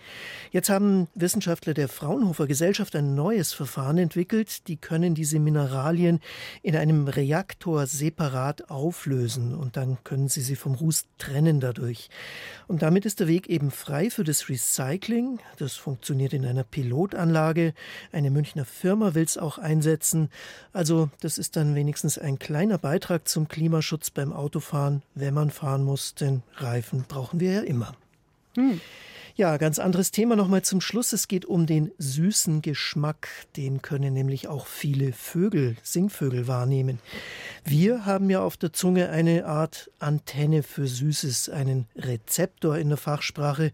Jetzt 0.51 0.69
haben 0.69 1.09
Wissenschaftler 1.15 1.73
der 1.73 1.89
Fraunhofer 1.89 2.47
Gesellschaft 2.47 2.95
ein 2.95 3.13
neues 3.15 3.51
Verfahren 3.51 3.72
entwickelt. 3.77 4.67
Die 4.67 4.77
können 4.77 5.15
diese 5.15 5.39
Mineralien 5.39 6.19
in 6.61 6.75
einem 6.75 7.07
Reaktor 7.07 7.87
separat 7.87 8.69
auflösen 8.69 9.55
und 9.55 9.77
dann 9.77 9.97
können 10.03 10.29
sie 10.29 10.41
sie 10.41 10.55
vom 10.55 10.75
Ruß 10.75 11.05
trennen 11.17 11.59
dadurch. 11.59 12.09
Und 12.67 12.81
damit 12.81 13.05
ist 13.05 13.19
der 13.19 13.27
Weg 13.27 13.49
eben 13.49 13.71
frei 13.71 14.09
für 14.09 14.23
das 14.23 14.49
Recycling. 14.49 15.39
Das 15.57 15.75
funktioniert 15.75 16.33
in 16.33 16.45
einer 16.45 16.63
Pilotanlage. 16.63 17.73
Eine 18.11 18.31
Münchner 18.31 18.65
Firma 18.65 19.15
will 19.15 19.23
es 19.23 19.37
auch 19.37 19.57
einsetzen. 19.57 20.29
Also 20.71 21.09
das 21.19 21.37
ist 21.37 21.55
dann 21.55 21.75
wenigstens 21.75 22.17
ein 22.17 22.39
kleiner 22.39 22.77
Beitrag 22.77 23.27
zum 23.27 23.47
Klimaschutz 23.47 24.09
beim 24.11 24.33
Autofahren, 24.33 25.01
wenn 25.15 25.33
man 25.33 25.49
fahren 25.49 25.83
muss, 25.83 26.15
denn 26.15 26.43
Reifen 26.55 27.05
brauchen 27.07 27.39
wir 27.39 27.51
ja 27.51 27.61
immer. 27.61 27.93
Hm. 28.55 28.79
Ja, 29.35 29.57
ganz 29.57 29.79
anderes 29.79 30.11
Thema 30.11 30.35
nochmal 30.35 30.61
zum 30.61 30.79
Schluss. 30.79 31.11
Es 31.11 31.27
geht 31.27 31.45
um 31.45 31.65
den 31.65 31.91
süßen 31.97 32.61
Geschmack. 32.61 33.27
Den 33.57 33.81
können 33.81 34.13
nämlich 34.13 34.47
auch 34.47 34.67
viele 34.67 35.11
Vögel, 35.11 35.75
Singvögel 35.81 36.47
wahrnehmen. 36.47 36.99
Wir 37.63 38.05
haben 38.05 38.29
ja 38.29 38.43
auf 38.43 38.57
der 38.57 38.73
Zunge 38.73 39.09
eine 39.09 39.47
Art 39.47 39.89
Antenne 39.97 40.61
für 40.61 40.85
Süßes, 40.85 41.49
einen 41.49 41.87
Rezeptor 41.95 42.77
in 42.77 42.89
der 42.89 42.99
Fachsprache. 42.99 43.71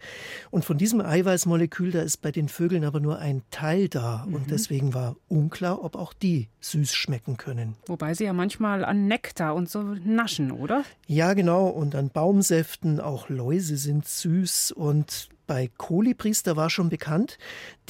Und 0.49 0.63
von 0.63 0.77
diesem 0.77 1.01
Eiweißmolekül, 1.01 1.91
da 1.91 2.03
ist 2.03 2.21
bei 2.21 2.31
den 2.31 2.47
Vögeln 2.47 2.85
aber 2.85 3.01
nur 3.01 3.19
ein 3.19 3.41
Teil 3.51 3.89
da. 3.89 4.23
Mhm. 4.25 4.35
Und 4.35 4.51
deswegen 4.51 4.93
war 4.93 5.17
unklar, 5.27 5.83
ob 5.83 5.97
auch 5.97 6.13
die 6.13 6.47
süß 6.61 6.93
schmecken 6.93 7.35
können. 7.35 7.75
Wobei 7.87 8.13
sie 8.13 8.23
ja 8.23 8.31
manchmal 8.31 8.85
an 8.85 9.07
Nektar 9.07 9.55
und 9.55 9.69
so 9.69 9.81
naschen, 9.83 10.53
oder? 10.53 10.85
Ja, 11.05 11.33
genau. 11.33 11.67
Und 11.67 11.95
an 11.95 12.11
Baumsäften. 12.11 13.01
Auch 13.01 13.27
Läuse 13.27 13.75
sind 13.75 14.07
süß 14.07 14.71
und 14.71 15.27
bei 15.49 15.67
Kolibris, 15.77 16.43
da 16.43 16.55
war 16.55 16.69
schon 16.69 16.89
bekannt, 16.89 17.39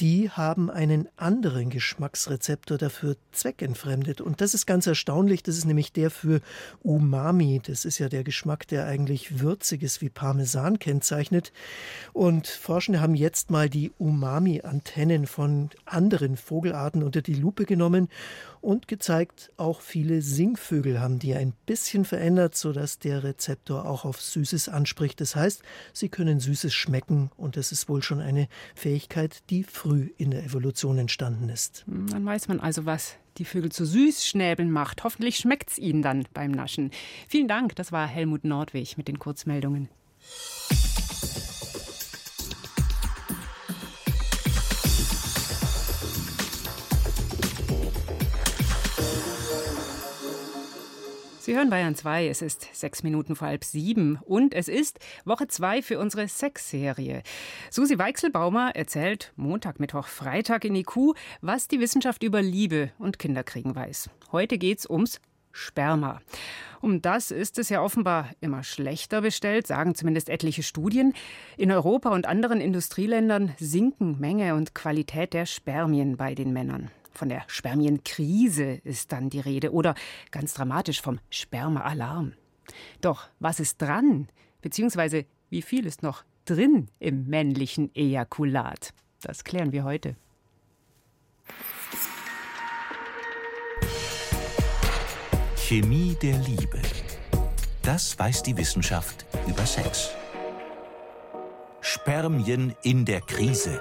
die 0.00 0.30
haben 0.30 0.70
einen 0.70 1.10
anderen 1.18 1.68
Geschmacksrezeptor 1.68 2.78
dafür 2.78 3.16
zweckentfremdet. 3.32 4.22
Und 4.22 4.40
das 4.40 4.54
ist 4.54 4.64
ganz 4.64 4.86
erstaunlich. 4.86 5.42
Das 5.42 5.58
ist 5.58 5.66
nämlich 5.66 5.92
der 5.92 6.10
für 6.10 6.40
Umami. 6.82 7.60
Das 7.62 7.84
ist 7.84 7.98
ja 7.98 8.08
der 8.08 8.24
Geschmack, 8.24 8.66
der 8.68 8.86
eigentlich 8.86 9.40
würziges 9.40 10.00
wie 10.00 10.08
Parmesan 10.08 10.78
kennzeichnet. 10.78 11.52
Und 12.14 12.46
Forschende 12.46 13.02
haben 13.02 13.14
jetzt 13.14 13.50
mal 13.50 13.68
die 13.68 13.92
Umami-Antennen 13.98 15.26
von 15.26 15.68
anderen 15.84 16.38
Vogelarten 16.38 17.02
unter 17.02 17.20
die 17.20 17.34
Lupe 17.34 17.66
genommen 17.66 18.08
und 18.60 18.88
gezeigt, 18.88 19.50
auch 19.56 19.80
viele 19.80 20.22
Singvögel 20.22 21.00
haben 21.00 21.18
die 21.18 21.34
ein 21.34 21.52
bisschen 21.66 22.04
verändert, 22.04 22.56
sodass 22.56 22.98
der 22.98 23.22
Rezeptor 23.24 23.86
auch 23.86 24.04
auf 24.04 24.20
Süßes 24.20 24.68
anspricht. 24.68 25.20
Das 25.20 25.36
heißt, 25.36 25.62
sie 25.92 26.08
können 26.08 26.40
Süßes 26.40 26.74
schmecken 26.74 27.30
und 27.36 27.56
das 27.56 27.72
ist 27.72 27.88
wohl 27.88 28.02
schon 28.02 28.20
eine 28.20 28.48
Fähigkeit, 28.74 29.42
die 29.50 29.64
früh 29.64 30.10
in 30.16 30.30
der 30.30 30.44
Evolution 30.44 30.98
entstanden 30.98 31.48
ist. 31.48 31.84
Hm, 31.86 32.08
dann 32.08 32.24
weiß 32.24 32.48
man 32.48 32.60
also, 32.60 32.86
was 32.86 33.16
die 33.38 33.44
Vögel 33.44 33.72
zu 33.72 33.84
Süßschnäbeln 33.84 34.70
macht. 34.70 35.04
Hoffentlich 35.04 35.36
schmeckt 35.36 35.70
es 35.70 35.78
ihnen 35.78 36.02
dann 36.02 36.24
beim 36.34 36.50
Naschen. 36.50 36.90
Vielen 37.28 37.48
Dank, 37.48 37.76
das 37.76 37.92
war 37.92 38.06
Helmut 38.06 38.44
Nordwig 38.44 38.96
mit 38.96 39.08
den 39.08 39.18
Kurzmeldungen. 39.18 39.88
Sie 51.50 51.56
hören 51.56 51.68
Bayern 51.68 51.96
2, 51.96 52.28
es 52.28 52.42
ist 52.42 52.68
sechs 52.72 53.02
Minuten 53.02 53.34
vor 53.34 53.48
halb 53.48 53.64
sieben 53.64 54.20
und 54.24 54.54
es 54.54 54.68
ist 54.68 55.00
Woche 55.24 55.48
zwei 55.48 55.82
für 55.82 55.98
unsere 55.98 56.28
Sexserie. 56.28 57.24
Susi 57.72 57.98
Weichselbaumer 57.98 58.76
erzählt 58.76 59.32
Montag, 59.34 59.80
Mittwoch, 59.80 60.06
Freitag 60.06 60.64
in 60.64 60.76
IQ, 60.76 61.16
was 61.40 61.66
die 61.66 61.80
Wissenschaft 61.80 62.22
über 62.22 62.40
Liebe 62.40 62.92
und 63.00 63.18
Kinderkriegen 63.18 63.74
weiß. 63.74 64.10
Heute 64.30 64.58
geht's 64.58 64.88
ums 64.88 65.20
Sperma. 65.50 66.20
Um 66.80 67.02
das 67.02 67.32
ist 67.32 67.58
es 67.58 67.68
ja 67.68 67.82
offenbar 67.82 68.30
immer 68.40 68.62
schlechter 68.62 69.20
bestellt, 69.20 69.66
sagen 69.66 69.96
zumindest 69.96 70.28
etliche 70.28 70.62
Studien. 70.62 71.14
In 71.56 71.72
Europa 71.72 72.10
und 72.10 72.26
anderen 72.26 72.60
Industrieländern 72.60 73.56
sinken 73.58 74.20
Menge 74.20 74.54
und 74.54 74.76
Qualität 74.76 75.32
der 75.32 75.46
Spermien 75.46 76.16
bei 76.16 76.36
den 76.36 76.52
Männern. 76.52 76.92
Von 77.12 77.28
der 77.28 77.44
Spermienkrise 77.48 78.80
ist 78.84 79.12
dann 79.12 79.30
die 79.30 79.40
Rede 79.40 79.72
oder 79.72 79.94
ganz 80.30 80.54
dramatisch 80.54 81.00
vom 81.02 81.18
Spermaalarm. 81.30 82.32
Doch 83.00 83.28
was 83.38 83.60
ist 83.60 83.80
dran? 83.82 84.28
Beziehungsweise 84.62 85.26
wie 85.48 85.62
viel 85.62 85.86
ist 85.86 86.02
noch 86.02 86.24
drin 86.44 86.88
im 86.98 87.26
männlichen 87.26 87.94
Ejakulat? 87.94 88.94
Das 89.22 89.44
klären 89.44 89.72
wir 89.72 89.84
heute. 89.84 90.16
Chemie 95.56 96.16
der 96.20 96.38
Liebe. 96.38 96.80
Das 97.82 98.18
weiß 98.18 98.42
die 98.42 98.56
Wissenschaft 98.56 99.24
über 99.46 99.64
Sex. 99.66 100.10
Spermien 101.80 102.74
in 102.82 103.04
der 103.04 103.20
Krise. 103.20 103.80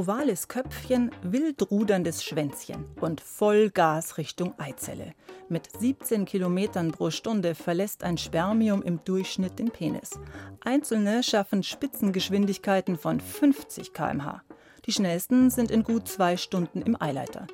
Ovales 0.00 0.48
Köpfchen, 0.48 1.10
wild 1.22 1.70
ruderndes 1.70 2.24
Schwänzchen 2.24 2.86
und 3.02 3.20
Vollgas 3.20 4.16
Richtung 4.16 4.54
Eizelle. 4.58 5.12
Mit 5.50 5.68
17 5.78 6.24
Kilometern 6.24 6.90
pro 6.90 7.10
Stunde 7.10 7.54
verlässt 7.54 8.02
ein 8.02 8.16
Spermium 8.16 8.80
im 8.80 9.04
Durchschnitt 9.04 9.58
den 9.58 9.70
Penis. 9.70 10.18
Einzelne 10.64 11.22
schaffen 11.22 11.62
Spitzengeschwindigkeiten 11.62 12.96
von 12.96 13.20
50 13.20 13.92
km/h. 13.92 14.40
Die 14.86 14.92
schnellsten 14.92 15.50
sind 15.50 15.70
in 15.70 15.82
gut 15.82 16.08
zwei 16.08 16.38
Stunden 16.38 16.80
im 16.80 16.96
Eileiter. 16.98 17.46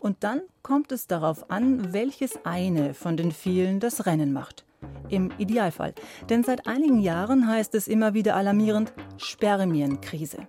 Und 0.00 0.24
dann 0.24 0.40
kommt 0.64 0.90
es 0.90 1.06
darauf 1.06 1.52
an, 1.52 1.92
welches 1.92 2.44
eine 2.44 2.94
von 2.94 3.16
den 3.16 3.30
vielen 3.30 3.78
das 3.78 4.06
Rennen 4.06 4.32
macht. 4.32 4.64
Im 5.08 5.30
Idealfall. 5.38 5.94
Denn 6.28 6.42
seit 6.42 6.66
einigen 6.66 6.98
Jahren 6.98 7.46
heißt 7.46 7.76
es 7.76 7.86
immer 7.86 8.12
wieder 8.12 8.34
alarmierend 8.34 8.92
Spermienkrise. 9.18 10.48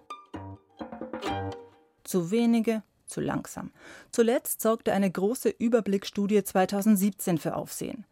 Zu 2.04 2.32
wenige, 2.32 2.84
zu 3.06 3.22
langsam. 3.22 3.72
Zuletzt 4.12 4.62
sorgte 4.62 4.94
eine 4.94 5.12
große 5.12 5.50
Überblickstudie 5.50 6.44
2017 6.44 7.38
für 7.38 7.56
Aufsehen. 7.56 8.06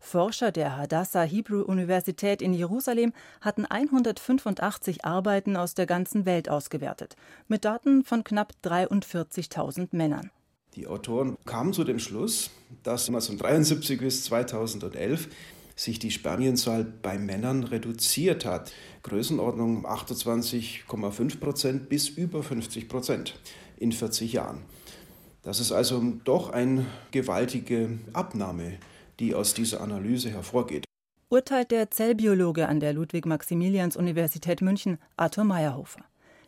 Forscher 0.00 0.52
der 0.52 0.76
Hadassah 0.76 1.22
Hebrew 1.22 1.62
Universität 1.62 2.42
in 2.42 2.52
Jerusalem 2.52 3.12
hatten 3.40 3.64
185 3.64 5.04
Arbeiten 5.04 5.56
aus 5.56 5.74
der 5.74 5.86
ganzen 5.86 6.26
Welt 6.26 6.48
ausgewertet, 6.48 7.16
mit 7.48 7.64
Daten 7.64 8.04
von 8.04 8.22
knapp 8.22 8.52
43.000 8.62 9.88
Männern. 9.92 10.30
Die 10.74 10.86
Autoren 10.86 11.38
kamen 11.46 11.72
zu 11.72 11.84
dem 11.84 11.98
Schluss, 11.98 12.50
dass 12.82 13.08
immer 13.08 13.22
von 13.22 13.38
73 13.38 13.98
bis 13.98 14.24
2011 14.24 15.28
sich 15.76 16.00
die 16.00 16.10
Spermienzahl 16.10 16.84
bei 16.84 17.18
Männern 17.18 17.62
reduziert 17.62 18.44
hat. 18.44 18.72
Größenordnung 19.04 19.86
28,5 19.86 21.38
Prozent 21.38 21.88
bis 21.88 22.08
über 22.08 22.42
50 22.42 22.88
Prozent 22.88 23.38
in 23.76 23.92
40 23.92 24.32
Jahren. 24.32 24.62
Das 25.42 25.60
ist 25.60 25.70
also 25.70 26.02
doch 26.24 26.50
eine 26.50 26.86
gewaltige 27.12 27.98
Abnahme 28.12 28.78
die 29.20 29.34
aus 29.34 29.54
dieser 29.54 29.80
Analyse 29.80 30.30
hervorgeht. 30.30 30.84
Urteilt 31.28 31.70
der 31.70 31.90
Zellbiologe 31.90 32.68
an 32.68 32.80
der 32.80 32.92
Ludwig-Maximilians-Universität 32.92 34.60
München, 34.60 34.98
Arthur 35.16 35.44
Meyerhofer. 35.44 36.04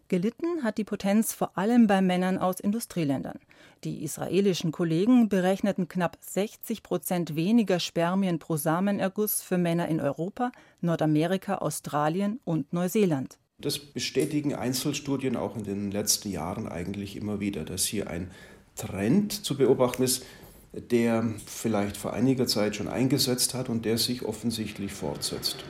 Gelitten 0.08 0.64
hat 0.64 0.78
die 0.78 0.84
Potenz 0.84 1.34
vor 1.34 1.58
allem 1.58 1.86
bei 1.86 2.00
Männern 2.00 2.38
aus 2.38 2.60
Industrieländern. 2.60 3.38
Die 3.84 4.02
israelischen 4.02 4.72
Kollegen 4.72 5.28
berechneten 5.28 5.86
knapp 5.86 6.16
60 6.20 6.82
Prozent 6.82 7.36
weniger 7.36 7.78
Spermien 7.78 8.38
pro 8.38 8.56
Samenerguss 8.56 9.42
für 9.42 9.58
Männer 9.58 9.86
in 9.88 10.00
Europa, 10.00 10.50
Nordamerika, 10.80 11.56
Australien 11.56 12.40
und 12.44 12.72
Neuseeland. 12.72 13.38
Das 13.58 13.78
bestätigen 13.78 14.54
Einzelstudien 14.54 15.36
auch 15.36 15.56
in 15.56 15.64
den 15.64 15.90
letzten 15.90 16.30
Jahren 16.30 16.66
eigentlich 16.66 17.14
immer 17.14 17.38
wieder, 17.38 17.66
dass 17.66 17.84
hier 17.84 18.08
ein 18.08 18.30
Trend 18.76 19.32
zu 19.44 19.58
beobachten 19.58 20.04
ist, 20.04 20.24
der 20.72 21.34
vielleicht 21.44 21.98
vor 21.98 22.14
einiger 22.14 22.46
Zeit 22.46 22.76
schon 22.76 22.88
eingesetzt 22.88 23.52
hat 23.52 23.68
und 23.68 23.84
der 23.84 23.98
sich 23.98 24.24
offensichtlich 24.24 24.92
fortsetzt. 24.92 25.64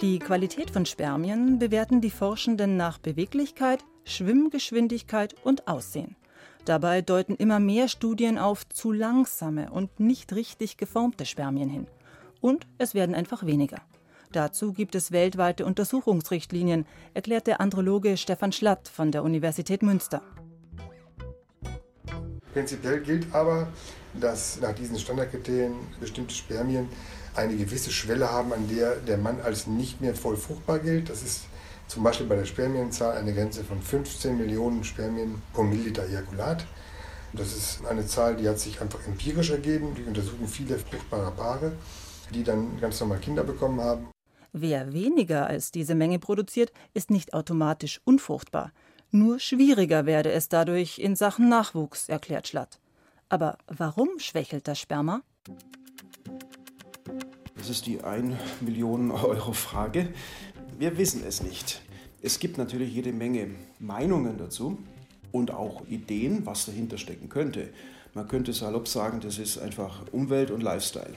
Die 0.00 0.18
Qualität 0.18 0.70
von 0.70 0.86
Spermien 0.86 1.58
bewerten 1.58 2.00
die 2.00 2.10
Forschenden 2.10 2.78
nach 2.78 2.96
Beweglichkeit, 2.96 3.84
Schwimmgeschwindigkeit 4.04 5.34
und 5.44 5.68
Aussehen. 5.68 6.16
Dabei 6.64 7.02
deuten 7.02 7.34
immer 7.34 7.60
mehr 7.60 7.86
Studien 7.86 8.38
auf 8.38 8.66
zu 8.70 8.92
langsame 8.92 9.70
und 9.70 10.00
nicht 10.00 10.34
richtig 10.34 10.78
geformte 10.78 11.26
Spermien 11.26 11.68
hin. 11.68 11.86
Und 12.40 12.66
es 12.78 12.94
werden 12.94 13.14
einfach 13.14 13.44
weniger. 13.44 13.82
Dazu 14.32 14.72
gibt 14.72 14.94
es 14.94 15.12
weltweite 15.12 15.66
Untersuchungsrichtlinien, 15.66 16.86
erklärt 17.12 17.46
der 17.46 17.60
Androloge 17.60 18.16
Stefan 18.16 18.52
Schlatt 18.52 18.88
von 18.88 19.12
der 19.12 19.22
Universität 19.22 19.82
Münster. 19.82 20.22
Prinzipiell 22.54 23.02
gilt 23.02 23.26
aber, 23.34 23.68
dass 24.18 24.58
nach 24.62 24.72
diesen 24.72 24.98
Standardkriterien 24.98 25.74
bestimmte 26.00 26.34
Spermien 26.34 26.88
eine 27.34 27.56
gewisse 27.56 27.90
Schwelle 27.90 28.30
haben, 28.30 28.52
an 28.52 28.68
der 28.68 28.96
der 28.96 29.18
Mann 29.18 29.40
als 29.40 29.66
nicht 29.66 30.00
mehr 30.00 30.14
voll 30.14 30.36
fruchtbar 30.36 30.78
gilt. 30.78 31.10
Das 31.10 31.22
ist 31.22 31.42
zum 31.88 32.02
Beispiel 32.02 32.26
bei 32.26 32.36
der 32.36 32.44
Spermienzahl 32.44 33.16
eine 33.16 33.34
Grenze 33.34 33.64
von 33.64 33.82
15 33.82 34.36
Millionen 34.36 34.84
Spermien 34.84 35.42
pro 35.52 35.62
Milliliter 35.62 36.04
Ejakulat. 36.04 36.64
Das 37.32 37.56
ist 37.56 37.84
eine 37.86 38.06
Zahl, 38.06 38.36
die 38.36 38.48
hat 38.48 38.58
sich 38.58 38.80
einfach 38.80 39.04
empirisch 39.06 39.50
ergeben. 39.50 39.94
Die 39.96 40.02
untersuchen 40.02 40.46
viele 40.48 40.78
fruchtbare 40.78 41.30
Paare, 41.32 41.72
die 42.34 42.42
dann 42.42 42.80
ganz 42.80 43.00
normal 43.00 43.18
Kinder 43.18 43.44
bekommen 43.44 43.80
haben. 43.80 44.08
Wer 44.52 44.92
weniger 44.92 45.46
als 45.46 45.70
diese 45.70 45.94
Menge 45.94 46.18
produziert, 46.18 46.72
ist 46.92 47.10
nicht 47.10 47.34
automatisch 47.34 48.00
unfruchtbar. 48.04 48.72
Nur 49.12 49.38
schwieriger 49.38 50.06
werde 50.06 50.32
es 50.32 50.48
dadurch 50.48 50.98
in 50.98 51.16
Sachen 51.16 51.48
Nachwuchs, 51.48 52.08
erklärt 52.08 52.48
Schlatt. 52.48 52.80
Aber 53.28 53.58
warum 53.68 54.08
schwächelt 54.18 54.66
das 54.66 54.78
Sperma? 54.80 55.22
Das 57.60 57.68
ist 57.68 57.86
die 57.86 58.02
1 58.02 58.36
Million 58.60 59.10
Euro 59.10 59.52
Frage. 59.52 60.08
Wir 60.78 60.98
wissen 60.98 61.22
es 61.26 61.42
nicht. 61.42 61.82
Es 62.22 62.38
gibt 62.38 62.58
natürlich 62.58 62.92
jede 62.92 63.12
Menge 63.12 63.50
Meinungen 63.78 64.38
dazu 64.38 64.78
und 65.30 65.52
auch 65.52 65.86
Ideen, 65.86 66.44
was 66.46 66.66
dahinter 66.66 66.98
stecken 66.98 67.28
könnte. 67.28 67.68
Man 68.14 68.26
könnte 68.26 68.52
salopp 68.52 68.88
sagen, 68.88 69.20
das 69.20 69.38
ist 69.38 69.58
einfach 69.58 70.04
Umwelt 70.10 70.50
und 70.50 70.62
Lifestyle. 70.62 71.14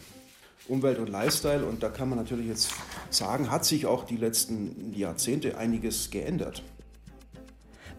Umwelt 0.67 0.99
und 0.99 1.09
Lifestyle 1.09 1.65
und 1.65 1.81
da 1.81 1.89
kann 1.89 2.09
man 2.09 2.19
natürlich 2.19 2.47
jetzt 2.47 2.71
sagen, 3.09 3.49
hat 3.49 3.65
sich 3.65 3.85
auch 3.85 4.03
die 4.03 4.17
letzten 4.17 4.93
Jahrzehnte 4.93 5.57
einiges 5.57 6.11
geändert 6.11 6.61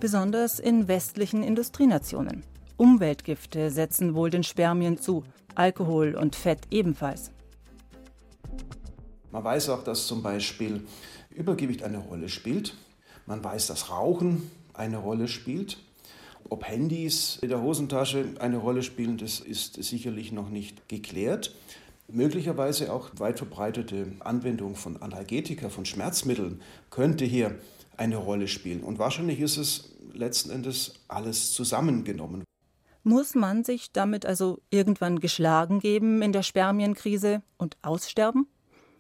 besonders 0.05 0.59
in 0.59 0.87
westlichen 0.87 1.43
Industrienationen. 1.43 2.43
Umweltgifte 2.77 3.71
setzen 3.71 4.15
wohl 4.15 4.29
den 4.29 4.43
Spermien 4.43 4.99
zu, 4.99 5.25
Alkohol 5.55 6.15
und 6.15 6.37
Fett 6.37 6.59
ebenfalls. 6.71 7.31
Man 9.35 9.43
weiß 9.43 9.71
auch, 9.71 9.83
dass 9.83 10.07
zum 10.07 10.23
Beispiel 10.23 10.87
Übergewicht 11.31 11.83
eine 11.83 11.99
Rolle 11.99 12.29
spielt. 12.29 12.77
Man 13.27 13.43
weiß, 13.43 13.67
dass 13.67 13.91
Rauchen 13.91 14.49
eine 14.75 14.99
Rolle 14.99 15.27
spielt. 15.27 15.79
Ob 16.51 16.65
Handys 16.65 17.41
in 17.43 17.49
der 17.49 17.61
Hosentasche 17.61 18.27
eine 18.39 18.59
Rolle 18.59 18.85
spielen, 18.85 19.19
das 19.19 19.41
ist 19.41 19.83
sicherlich 19.83 20.31
noch 20.31 20.51
nicht 20.51 20.89
geklärt. 20.89 21.53
Möglicherweise 22.07 22.93
auch 22.93 23.11
weit 23.19 23.39
verbreitete 23.39 24.13
Anwendung 24.21 24.77
von 24.77 25.03
Analgetika, 25.03 25.69
von 25.69 25.85
Schmerzmitteln 25.85 26.61
könnte 26.91 27.25
hier 27.25 27.59
eine 27.97 28.19
Rolle 28.19 28.47
spielen. 28.47 28.85
Und 28.85 29.01
wahrscheinlich 29.01 29.41
ist 29.41 29.57
es 29.57 29.97
letzten 30.13 30.51
Endes 30.51 31.01
alles 31.09 31.53
zusammengenommen. 31.53 32.45
Muss 33.03 33.35
man 33.35 33.65
sich 33.65 33.91
damit 33.91 34.27
also 34.27 34.61
irgendwann 34.71 35.19
geschlagen 35.19 35.81
geben 35.81 36.23
in 36.23 36.31
der 36.31 36.45
Spermienkrise 36.45 37.43
und 37.59 37.77
aussterben? 37.83 38.47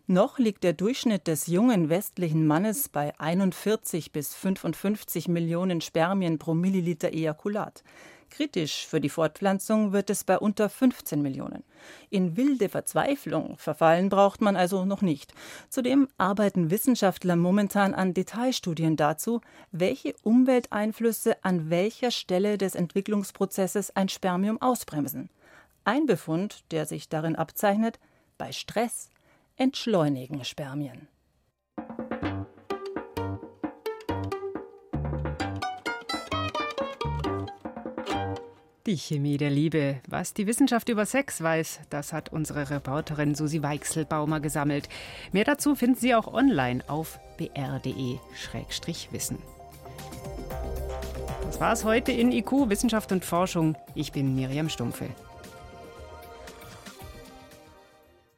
Noch 0.06 0.38
liegt 0.38 0.64
der 0.64 0.74
Durchschnitt 0.74 1.26
des 1.28 1.46
jungen 1.46 1.88
westlichen 1.88 2.46
Mannes 2.46 2.90
bei 2.90 3.18
41 3.18 4.12
bis 4.12 4.34
55 4.34 5.28
Millionen 5.28 5.80
Spermien 5.80 6.38
pro 6.38 6.52
Milliliter 6.52 7.10
Ejakulat. 7.14 7.82
Kritisch 8.28 8.86
für 8.86 9.00
die 9.00 9.08
Fortpflanzung 9.08 9.94
wird 9.94 10.10
es 10.10 10.24
bei 10.24 10.38
unter 10.38 10.68
15 10.68 11.22
Millionen. 11.22 11.64
In 12.10 12.36
wilde 12.36 12.68
Verzweiflung 12.68 13.56
verfallen 13.56 14.10
braucht 14.10 14.42
man 14.42 14.56
also 14.56 14.84
noch 14.84 15.00
nicht. 15.00 15.32
Zudem 15.70 16.08
arbeiten 16.18 16.70
Wissenschaftler 16.70 17.36
momentan 17.36 17.94
an 17.94 18.12
Detailstudien 18.12 18.96
dazu, 18.96 19.40
welche 19.72 20.14
Umwelteinflüsse 20.22 21.42
an 21.42 21.70
welcher 21.70 22.10
Stelle 22.10 22.58
des 22.58 22.74
Entwicklungsprozesses 22.74 23.96
ein 23.96 24.10
Spermium 24.10 24.60
ausbremsen. 24.60 25.30
Ein 25.84 26.04
Befund, 26.04 26.64
der 26.72 26.84
sich 26.84 27.08
darin 27.08 27.36
abzeichnet, 27.36 27.98
bei 28.36 28.52
Stress 28.52 29.08
entschleunigen 29.56 30.44
Spermien. 30.44 31.08
Die 38.86 38.98
Chemie 38.98 39.38
der 39.38 39.50
Liebe. 39.50 40.00
Was 40.08 40.34
die 40.34 40.46
Wissenschaft 40.46 40.90
über 40.90 41.06
Sex 41.06 41.42
weiß, 41.42 41.80
das 41.88 42.12
hat 42.12 42.32
unsere 42.32 42.68
Reporterin 42.68 43.34
Susi 43.34 43.62
Weichselbaumer 43.62 44.40
gesammelt. 44.40 44.90
Mehr 45.32 45.44
dazu 45.44 45.74
finden 45.74 45.96
Sie 45.96 46.14
auch 46.14 46.32
online 46.32 46.84
auf 46.88 47.18
br.de-wissen. 47.38 49.38
Das 51.46 51.60
war's 51.60 51.84
heute 51.84 52.12
in 52.12 52.30
IQ 52.30 52.68
Wissenschaft 52.68 53.10
und 53.12 53.24
Forschung. 53.24 53.74
Ich 53.94 54.12
bin 54.12 54.34
Miriam 54.34 54.68
Stumpfe. 54.68 55.08